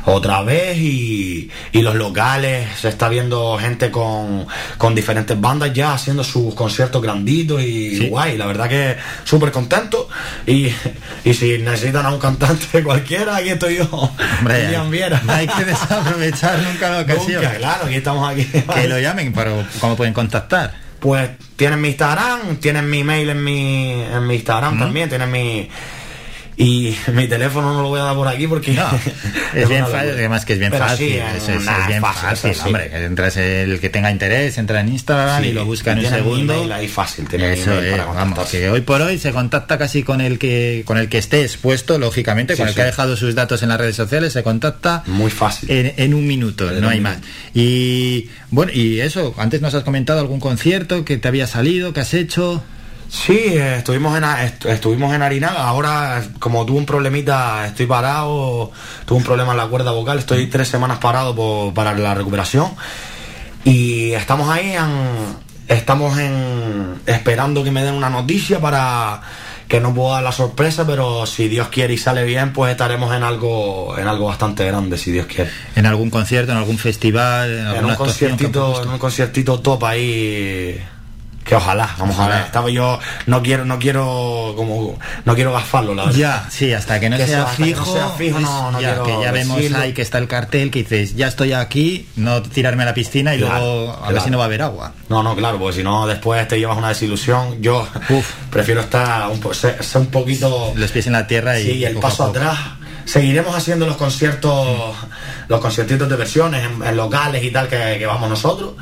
otra 0.04 0.42
vez 0.42 0.76
y, 0.76 1.50
los 1.72 1.94
locales, 1.94 2.68
se 2.78 2.90
está 2.90 3.08
viendo 3.08 3.56
gente 3.58 3.90
con, 3.90 4.46
diferentes 4.94 5.40
bandas 5.40 5.72
ya 5.72 5.94
haciendo 5.94 6.22
sus 6.22 6.54
conciertos 6.54 7.00
granditos 7.00 7.62
y 7.62 8.08
guay, 8.08 8.36
la 8.36 8.46
verdad 8.46 8.68
que 8.68 8.96
súper 9.24 9.50
contento 9.50 10.08
y, 10.46 10.70
si 11.32 11.58
necesitan 11.58 12.04
a 12.04 12.10
un 12.10 12.18
cantante 12.18 12.82
cualquiera, 12.84 13.36
aquí 13.36 13.48
estoy 13.48 13.78
yo. 13.78 13.88
Hombre, 14.38 14.76
no 15.24 15.32
hay 15.32 15.46
que 15.46 15.64
desaprovechar 15.64 16.58
nunca 16.62 16.90
la 16.90 17.00
ocasión. 17.14 17.42
claro, 17.56 17.86
aquí 17.86 17.94
estamos 17.94 18.30
aquí. 18.30 18.44
Que 18.44 18.88
lo 18.88 18.98
llamen, 18.98 19.32
pero 19.32 19.64
¿cómo 19.80 19.96
pueden 19.96 20.12
contactar? 20.12 20.87
Pues 21.00 21.30
tienen 21.56 21.80
mi 21.80 21.88
Instagram, 21.88 22.56
tienen 22.56 22.88
mi 22.88 23.04
mail 23.04 23.30
en 23.30 23.44
mi, 23.44 23.92
en 23.92 24.26
mi 24.26 24.34
Instagram 24.34 24.78
también, 24.78 25.08
tienen 25.08 25.30
mi, 25.30 25.68
y 26.58 26.96
mi 27.12 27.28
teléfono 27.28 27.72
no 27.72 27.82
lo 27.82 27.88
voy 27.88 28.00
a 28.00 28.04
dar 28.04 28.16
por 28.16 28.26
aquí 28.26 28.48
porque 28.48 28.72
es, 29.54 29.68
bien 29.68 29.86
fácil 29.86 30.10
además 30.10 30.44
que 30.44 30.54
es 30.54 30.58
bien 30.58 30.72
fácil 30.72 31.22
es, 31.36 31.46
bien 31.86 32.02
fácil, 32.02 32.52
hombre 32.66 32.90
entras 33.04 33.36
el 33.36 33.78
que 33.78 33.88
tenga 33.88 34.10
interés 34.10 34.58
entra 34.58 34.80
en 34.80 34.88
Instagram 34.88 35.44
y 35.44 35.52
lo 35.52 35.64
busca 35.64 35.92
en 35.92 36.00
un 36.00 36.06
segundo. 36.06 36.74
ahí 36.74 36.88
fácil 36.88 37.26
eso 37.32 37.80
es, 37.80 37.96
vamos 37.96 38.50
que 38.50 38.68
hoy 38.68 38.80
por 38.80 39.00
hoy 39.00 39.18
se 39.18 39.30
contacta 39.30 39.78
casi 39.78 40.02
con 40.02 40.20
el 40.20 40.38
que 40.40 40.82
con 40.84 40.98
el 40.98 41.08
que 41.08 41.18
esté 41.18 41.42
expuesto 41.42 41.96
lógicamente 41.96 42.56
con 42.56 42.66
el 42.66 42.74
que 42.74 42.82
ha 42.82 42.86
dejado 42.86 43.16
sus 43.16 43.36
datos 43.36 43.62
en 43.62 43.68
las 43.68 43.78
redes 43.78 43.94
sociales 43.94 44.32
se 44.32 44.42
contacta 44.42 45.04
muy 45.06 45.30
fácil. 45.30 45.70
en, 45.70 46.14
un 46.14 46.26
minuto 46.26 46.68
no 46.72 46.88
hay 46.88 47.00
más. 47.00 47.18
Y 47.54 48.30
bueno 48.50 48.72
y 48.72 49.00
eso 49.00 49.32
antes 49.38 49.60
nos 49.60 49.74
has 49.74 49.84
comentado 49.84 50.18
algún 50.18 50.40
concierto 50.40 51.04
que 51.04 51.18
te 51.18 51.28
había 51.28 51.46
salido 51.46 51.92
que 51.92 52.00
has 52.00 52.14
hecho 52.14 52.64
Sí, 53.08 53.56
estuvimos 53.56 54.16
en, 54.16 54.24
estuvimos 54.70 55.14
en 55.14 55.22
Arinaga. 55.22 55.66
Ahora, 55.66 56.22
como 56.38 56.66
tuve 56.66 56.78
un 56.78 56.86
problemita, 56.86 57.66
estoy 57.66 57.86
parado. 57.86 58.70
Tuve 59.06 59.18
un 59.18 59.24
problema 59.24 59.52
en 59.52 59.58
la 59.58 59.66
cuerda 59.66 59.92
vocal. 59.92 60.18
Estoy 60.18 60.46
tres 60.46 60.68
semanas 60.68 60.98
parado 60.98 61.72
para 61.74 61.94
la 61.94 62.14
recuperación. 62.14 62.70
Y 63.64 64.12
estamos 64.12 64.48
ahí, 64.50 64.74
estamos 65.66 66.18
en, 66.18 67.00
esperando 67.06 67.64
que 67.64 67.70
me 67.70 67.82
den 67.82 67.94
una 67.94 68.10
noticia 68.10 68.60
para 68.60 69.22
que 69.66 69.80
no 69.80 69.94
puedo 69.94 70.12
dar 70.12 70.22
la 70.22 70.32
sorpresa, 70.32 70.86
pero 70.86 71.26
si 71.26 71.48
Dios 71.48 71.68
quiere 71.68 71.92
y 71.92 71.98
sale 71.98 72.24
bien, 72.24 72.54
pues 72.54 72.70
estaremos 72.70 73.14
en 73.14 73.22
algo, 73.22 73.98
en 73.98 74.06
algo 74.06 74.26
bastante 74.26 74.64
grande, 74.64 74.96
si 74.96 75.12
Dios 75.12 75.26
quiere. 75.26 75.50
En 75.76 75.84
algún 75.84 76.08
concierto, 76.08 76.52
en 76.52 76.58
algún 76.58 76.78
festival, 76.78 77.74
en, 77.76 77.84
un 77.84 77.94
conciertito, 77.94 78.82
en 78.82 78.88
un 78.88 78.98
conciertito 78.98 79.60
top 79.60 79.84
ahí 79.84 80.80
que 81.48 81.54
ojalá, 81.54 81.94
vamos 81.98 82.18
a 82.18 82.28
ver. 82.28 82.42
Estaba 82.42 82.68
yo, 82.68 82.98
no 83.26 83.42
quiero, 83.42 83.64
no 83.64 83.78
quiero, 83.78 84.52
como, 84.54 84.98
no 85.24 85.34
quiero 85.34 85.50
gafarlo, 85.52 85.94
la 85.94 86.04
verdad. 86.04 86.18
Ya, 86.18 86.46
sí, 86.50 86.74
hasta 86.74 87.00
que 87.00 87.08
no, 87.08 87.16
sea, 87.16 87.46
fijo, 87.46 87.86
no 87.86 87.92
sea 87.92 88.08
fijo, 88.10 88.38
no, 88.38 88.70
no 88.70 88.80
ya, 88.80 89.02
que 89.02 89.18
ya 89.22 89.32
vemos 89.32 89.58
ahí 89.74 89.94
que 89.94 90.02
está 90.02 90.18
el 90.18 90.28
cartel 90.28 90.70
que 90.70 90.80
dices, 90.80 91.16
ya 91.16 91.26
estoy 91.26 91.54
aquí, 91.54 92.06
no 92.16 92.42
tirarme 92.42 92.82
a 92.82 92.86
la 92.86 92.94
piscina 92.94 93.34
y 93.34 93.38
luego 93.38 93.98
a 94.04 94.12
ver 94.12 94.20
si 94.20 94.30
no 94.30 94.36
va 94.36 94.44
a 94.44 94.46
haber 94.46 94.60
agua. 94.60 94.92
No, 95.08 95.22
no, 95.22 95.34
claro, 95.34 95.58
porque 95.58 95.76
si 95.76 95.82
no 95.82 96.06
después 96.06 96.46
te 96.46 96.58
llevas 96.58 96.76
una 96.76 96.90
desilusión. 96.90 97.62
Yo 97.62 97.88
prefiero 98.50 98.82
estar 98.82 99.30
un, 99.30 99.54
ser, 99.54 99.78
un 99.94 100.06
poquito 100.08 100.74
los 100.76 100.90
pies 100.90 101.06
en 101.06 101.14
la 101.14 101.26
tierra 101.26 101.58
y, 101.58 101.64
sí, 101.64 101.84
el 101.84 101.96
paso 101.96 102.24
atrás 102.24 102.58
seguiremos 103.06 103.56
haciendo 103.56 103.86
los 103.86 103.96
conciertos, 103.96 104.94
los 105.48 105.60
conciertitos 105.60 106.10
de 106.10 106.16
versiones 106.16 106.62
en, 106.62 106.94
locales 106.94 107.42
y 107.42 107.50
tal 107.50 107.68
que, 107.68 107.96
que, 107.98 108.04
vamos 108.04 108.28
nosotros 108.28 108.74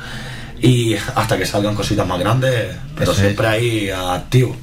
y 0.61 0.95
hasta 0.95 1.37
que 1.37 1.45
salgan 1.45 1.75
cositas 1.75 2.07
más 2.07 2.19
grandes, 2.19 2.75
pero 2.95 3.13
siempre 3.13 3.47
ahí 3.47 3.89
activo. 3.89 4.55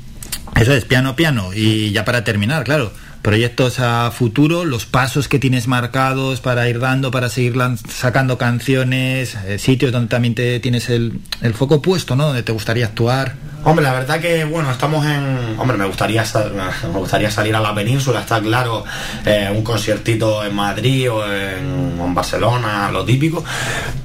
Eso 0.57 0.73
es, 0.73 0.85
piano, 0.85 1.17
piano. 1.17 1.51
Y 1.55 1.91
ya 1.93 2.05
para 2.05 2.23
terminar, 2.23 2.65
claro, 2.65 2.93
proyectos 3.23 3.81
a 3.81 4.11
futuro, 4.11 4.65
los 4.65 4.87
pasos 4.87 5.29
que 5.29 5.39
tienes 5.39 5.67
marcados 5.67 6.41
para 6.41 6.69
ir 6.69 6.79
dando, 6.79 7.11
para 7.11 7.29
seguir 7.29 7.55
sacando 7.89 8.39
canciones, 8.39 9.35
eh, 9.47 9.59
sitios 9.59 9.93
donde 9.93 10.09
también 10.09 10.35
te 10.35 10.61
tienes 10.61 10.91
el, 10.91 11.21
el 11.41 11.55
foco 11.55 11.81
puesto, 11.81 12.17
¿no? 12.17 12.27
Donde 12.27 12.43
te 12.43 12.53
gustaría 12.53 12.87
actuar. 12.87 13.35
Hombre, 13.67 13.83
la 13.83 13.95
verdad 13.95 14.21
que, 14.21 14.45
bueno, 14.45 14.71
estamos 14.71 15.07
en... 15.07 15.57
Hombre, 15.59 15.79
me 15.79 15.87
gustaría, 15.87 16.23
me 16.93 16.99
gustaría 16.99 17.31
salir 17.31 17.57
a 17.57 17.61
la 17.61 17.75
península, 17.75 18.21
está 18.21 18.39
claro, 18.43 18.85
eh, 19.25 19.51
un 19.55 19.65
conciertito 19.65 20.45
en 20.45 20.55
Madrid 20.55 21.11
o 21.11 21.25
en, 21.27 22.15
Barcelona, 22.15 22.91
lo 22.93 23.05
típico. 23.07 23.43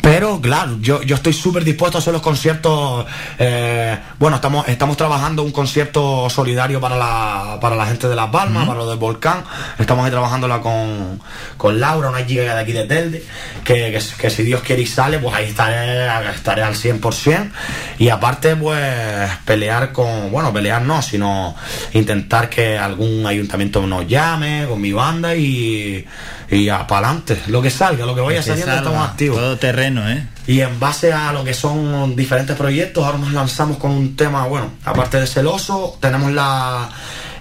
Pero, 0.09 0.41
claro, 0.41 0.79
yo, 0.81 1.03
yo 1.03 1.17
estoy 1.17 1.33
súper 1.33 1.63
dispuesto 1.63 1.99
a 1.99 2.01
hacer 2.01 2.11
los 2.13 2.23
conciertos... 2.23 3.05
Eh, 3.37 3.95
bueno, 4.17 4.37
estamos, 4.37 4.67
estamos 4.67 4.97
trabajando 4.97 5.43
un 5.43 5.51
concierto 5.51 6.27
solidario 6.31 6.81
para 6.81 6.97
la, 6.97 7.59
para 7.61 7.75
la 7.75 7.85
gente 7.85 8.07
de 8.07 8.15
Las 8.15 8.31
Palmas, 8.31 8.65
para 8.65 8.79
los 8.79 8.89
del 8.89 8.97
Volcán. 8.97 9.43
Estamos 9.77 10.03
ahí 10.03 10.09
trabajándola 10.09 10.61
con, 10.61 11.21
con 11.57 11.79
Laura, 11.79 12.09
una 12.09 12.25
chica 12.25 12.41
de 12.41 12.59
aquí 12.59 12.71
de 12.71 12.85
Telde, 12.85 13.23
que, 13.63 14.01
que, 14.17 14.29
si 14.31 14.41
Dios 14.41 14.61
quiere 14.61 14.81
y 14.81 14.87
sale, 14.87 15.19
pues 15.19 15.35
ahí 15.35 15.45
estaré, 15.45 16.07
estaré 16.33 16.63
al 16.63 16.73
100%. 16.73 17.51
Y 17.99 18.09
aparte, 18.09 18.55
pues 18.55 19.29
pelear 19.45 19.91
con, 19.91 20.31
bueno, 20.31 20.51
pelear 20.51 20.81
no, 20.81 21.03
sino 21.03 21.55
intentar 21.93 22.49
que 22.49 22.79
algún 22.79 23.27
ayuntamiento 23.27 23.85
nos 23.85 24.07
llame 24.07 24.65
con 24.67 24.81
mi 24.81 24.91
banda 24.91 25.35
y, 25.35 26.03
y 26.51 26.67
para 26.67 27.09
adelante, 27.09 27.39
lo 27.47 27.61
que 27.61 27.69
salga, 27.69 28.05
lo 28.05 28.15
que 28.15 28.21
vaya 28.21 28.41
saliendo 28.41 28.73
estamos 28.73 29.07
activos. 29.07 29.37
Todo 29.37 29.57
terreno, 29.57 30.09
¿eh? 30.09 30.27
Y 30.47 30.61
en 30.61 30.79
base 30.79 31.13
a 31.13 31.31
lo 31.31 31.43
que 31.43 31.53
son 31.53 32.15
diferentes 32.15 32.55
proyectos, 32.55 33.05
ahora 33.05 33.19
nos 33.19 33.33
lanzamos 33.33 33.77
con 33.77 33.91
un 33.91 34.15
tema, 34.15 34.47
bueno, 34.47 34.71
aparte 34.83 35.19
de 35.19 35.27
celoso, 35.27 35.97
tenemos 35.99 36.31
la 36.31 36.89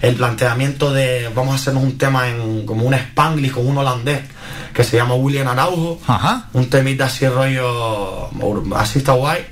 el 0.01 0.15
planteamiento 0.15 0.93
de 0.93 1.29
vamos 1.35 1.53
a 1.53 1.57
hacernos 1.57 1.83
un 1.83 1.99
tema 1.99 2.29
en 2.29 2.65
como 2.65 2.85
un 2.85 2.95
spanglish 2.95 3.51
con 3.51 3.67
un 3.67 3.79
holandés 3.79 4.21
que 4.73 4.85
se 4.85 4.97
llama 4.97 5.15
William 5.15 5.49
Araujo, 5.49 6.01
un 6.53 6.71
temita 6.71 7.07
así 7.07 7.27
rollo 7.27 8.31
así 8.77 9.01
está 9.01 9.13
guay 9.13 9.45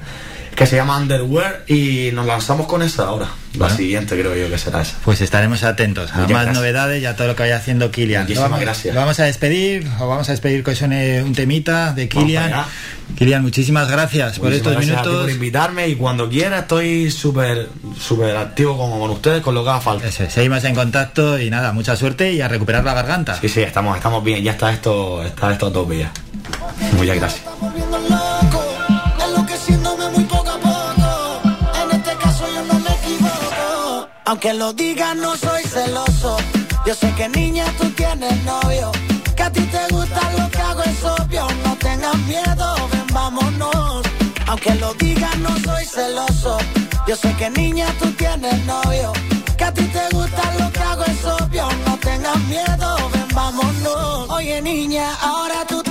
que 0.57 0.67
se 0.67 0.77
llama 0.77 0.97
Underwear 0.99 1.65
y 1.69 2.11
nos 2.13 2.27
lanzamos 2.27 2.67
con 2.67 2.83
esa 2.83 3.05
ahora. 3.05 3.29
La 3.59 3.71
siguiente 3.71 4.19
creo 4.19 4.35
yo 4.35 4.51
que 4.51 4.59
será 4.59 4.83
esa. 4.83 4.97
Pues 5.05 5.21
estaremos 5.21 5.63
atentos 5.63 6.13
a 6.13 6.27
más 6.29 6.53
novedades 6.53 7.03
y 7.03 7.07
a 7.07 7.15
todo 7.15 7.29
lo 7.29 7.37
que 7.37 7.45
vaya 7.45 7.57
haciendo 7.57 7.91
Kilian. 7.91 8.23
Muchísimas 8.23 8.51
vamos, 8.51 8.65
gracias. 8.65 8.95
Lo 8.95 9.01
vamos 9.01 9.21
a 9.21 9.25
despedir, 9.25 9.87
o 10.01 10.09
vamos 10.09 10.29
a 10.29 10.33
despedir 10.33 10.65
que 10.65 10.75
suene 10.75 11.23
un 11.23 11.35
temita 11.35 11.93
de 11.93 12.09
Kilian. 12.09 12.53
Kilian, 13.17 13.43
muchísimas 13.43 13.91
gracias 13.91 14.39
por 14.39 14.53
estos 14.53 14.79
minutos. 14.79 15.23
por 15.23 15.31
invitarme 15.31 15.89
y 15.89 15.95
cuando 15.95 16.29
quiera 16.29 16.61
estoy 16.61 17.11
súper 17.11 17.69
súper 18.01 18.37
activo 18.37 18.77
con, 18.77 19.11
ustedes, 19.11 19.43
con 19.43 19.55
lo 19.55 19.63
que 19.63 19.71
haga 19.71 19.81
falta. 19.81 20.11
seguimos 20.11 20.65
en 20.65 20.75
contacto 20.75 21.39
y 21.39 21.51
nada, 21.51 21.73
mucha 21.73 21.97
suerte 21.97 22.33
y 22.33 22.41
a 22.41 22.49
recuperar 22.49 22.83
la 22.85 22.95
garganta. 22.95 23.39
Sí, 23.41 23.49
sí, 23.49 23.61
estamos, 23.61 23.97
estamos 23.97 24.25
bien, 24.25 24.43
ya 24.43 24.53
está 24.53 24.73
esto, 24.73 25.23
está 25.23 25.53
esto 25.53 25.67
a 25.67 25.95
ya. 25.95 26.11
Muchas 26.97 27.17
gracias. 27.17 27.43
Aunque 34.47 34.61
lo 34.61 34.73
digas, 34.75 35.17
no 35.17 35.37
soy 35.37 35.65
celoso. 35.65 36.37
Yo 36.87 36.95
sé 36.95 37.13
que 37.17 37.29
niña 37.29 37.65
tú 37.81 37.91
tienes 37.91 38.45
novio. 38.45 38.93
Que 39.35 39.43
a 39.43 39.51
ti 39.51 39.61
te 39.63 39.93
gusta 39.93 40.21
lo 40.39 40.49
que 40.49 40.59
hago 40.59 40.83
es 40.85 41.03
obvio. 41.03 41.49
No 41.65 41.75
tengas 41.79 42.17
miedo, 42.19 42.89
ven, 42.93 43.07
vámonos. 43.13 44.07
Aunque 44.47 44.73
lo 44.77 44.95
digas, 44.95 45.37
no 45.39 45.51
soy 45.59 45.85
celoso. 45.85 46.59
Yo 47.09 47.17
sé 47.17 47.35
que 47.35 47.51
niña 47.51 47.89
tú 47.99 48.09
tienes 48.13 48.65
novio. 48.67 49.13
Que 49.59 49.65
a 49.65 49.75
ti 49.75 49.83
te 49.83 50.15
gusta 50.15 50.43
lo 50.61 50.71
que 50.71 50.79
hago 50.79 51.05
es 51.07 51.25
obvio. 51.25 51.69
No 51.85 51.97
tengas 51.99 52.39
miedo, 52.45 53.11
ven, 53.13 53.29
vámonos. 53.35 54.31
Oye, 54.31 54.63
niña, 54.63 55.13
ahora 55.23 55.65
tú 55.67 55.83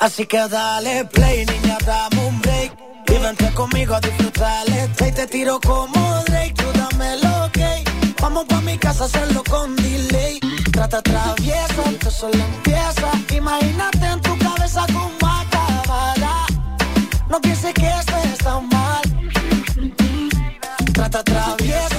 Así 0.00 0.24
que 0.24 0.48
dale 0.48 1.04
play, 1.04 1.44
niña, 1.44 1.76
dame 1.84 2.26
un 2.26 2.40
break. 2.40 2.72
Y 3.06 3.18
vente 3.18 3.50
conmigo 3.52 3.94
a 3.94 4.00
disfrutar 4.00 4.64
Y 4.68 5.12
te 5.12 5.26
tiro 5.26 5.60
como 5.60 6.22
Drake, 6.24 6.54
tú 6.54 6.64
dame 6.72 7.18
lo 7.18 7.44
okay. 7.44 7.84
Vamos 8.18 8.46
pa' 8.46 8.62
mi 8.62 8.78
casa 8.78 9.04
a 9.04 9.06
hacerlo 9.08 9.42
con 9.44 9.76
delay. 9.76 10.40
Trata 10.72 11.02
traviesa, 11.02 11.82
esto 11.90 12.10
solo 12.10 12.34
empieza. 12.34 13.10
Imagínate 13.36 14.06
en 14.06 14.20
tu 14.22 14.38
cabeza 14.38 14.86
con 14.86 15.12
acabará. 15.28 16.46
No 17.28 17.38
pienses 17.42 17.74
que 17.74 17.86
esto 17.86 18.16
está 18.32 18.58
mal. 18.58 19.02
Trata 20.94 21.22
traviesa, 21.24 21.89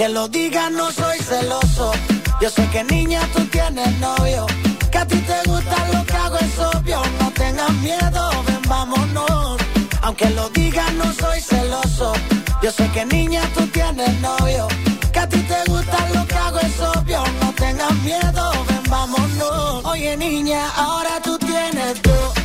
Aunque 0.00 0.14
lo 0.14 0.28
digas, 0.28 0.72
no 0.72 0.90
soy 0.90 1.18
celoso. 1.18 1.92
Yo 2.40 2.48
sé 2.48 2.66
que 2.70 2.82
niña 2.84 3.20
tú 3.34 3.44
tienes 3.48 3.98
novio. 3.98 4.46
Que 4.90 4.96
a 4.96 5.04
ti 5.04 5.18
te 5.18 5.42
gusta 5.46 5.76
lo 5.92 6.06
que 6.06 6.14
hago 6.14 6.38
es 6.38 6.58
obvio. 6.58 7.02
No 7.20 7.30
tengas 7.32 7.70
miedo, 7.82 8.30
ven, 8.46 8.62
vámonos. 8.66 9.58
Aunque 10.00 10.30
lo 10.30 10.48
digas, 10.48 10.90
no 10.94 11.12
soy 11.12 11.42
celoso. 11.42 12.14
Yo 12.62 12.72
sé 12.72 12.88
que 12.94 13.04
niña 13.04 13.42
tú 13.54 13.66
tienes 13.66 14.18
novio. 14.20 14.68
Que 15.12 15.18
a 15.18 15.28
ti 15.28 15.42
te 15.42 15.70
gusta 15.70 15.98
lo 16.14 16.26
que 16.26 16.34
hago 16.34 16.60
es 16.60 16.80
obvio. 16.80 17.22
No 17.42 17.52
tengas 17.52 17.92
miedo, 17.96 18.52
ven, 18.68 18.82
vámonos. 18.88 19.84
Oye, 19.84 20.16
niña, 20.16 20.66
ahora 20.76 21.20
tú 21.22 21.36
tienes 21.40 22.00
todo. 22.00 22.39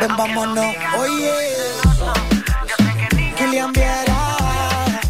Ven, 0.00 0.16
vámonos. 0.16 0.74
Oye. 0.98 1.32
Kilian 3.36 3.72
Viera. 3.72 4.36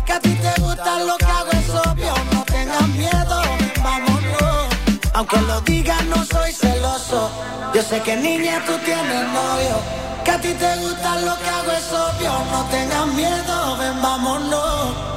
Que 0.05 0.13
a 0.13 0.21
ti 0.21 0.35
te 0.35 0.61
gusta 0.61 0.99
lo 1.01 1.17
que 1.17 1.25
hago 1.25 1.51
es 1.51 1.71
obvio. 1.71 2.15
No 2.33 2.45
tengas 2.45 2.89
miedo, 2.89 3.43
vámonos. 3.83 4.67
Aunque 5.15 5.41
lo 5.41 5.61
digas, 5.63 6.05
no 6.05 6.25
soy 6.25 6.53
celoso. 6.53 7.31
Yo 7.75 7.83
sé 7.83 8.01
que 8.03 8.17
niña 8.17 8.63
tú 8.65 8.73
tienes 8.85 9.25
novio. 9.33 9.77
Que 10.25 10.31
a 10.31 10.41
ti 10.41 10.53
te 10.55 10.77
gusta 10.77 11.21
lo 11.21 11.37
que 11.39 11.51
hago 11.51 11.73
es 11.73 11.93
obvio. 11.93 12.33
No 12.53 12.65
tengas 12.71 13.07
miedo, 13.09 13.77
ven, 13.79 14.03
vámonos. 14.03 15.17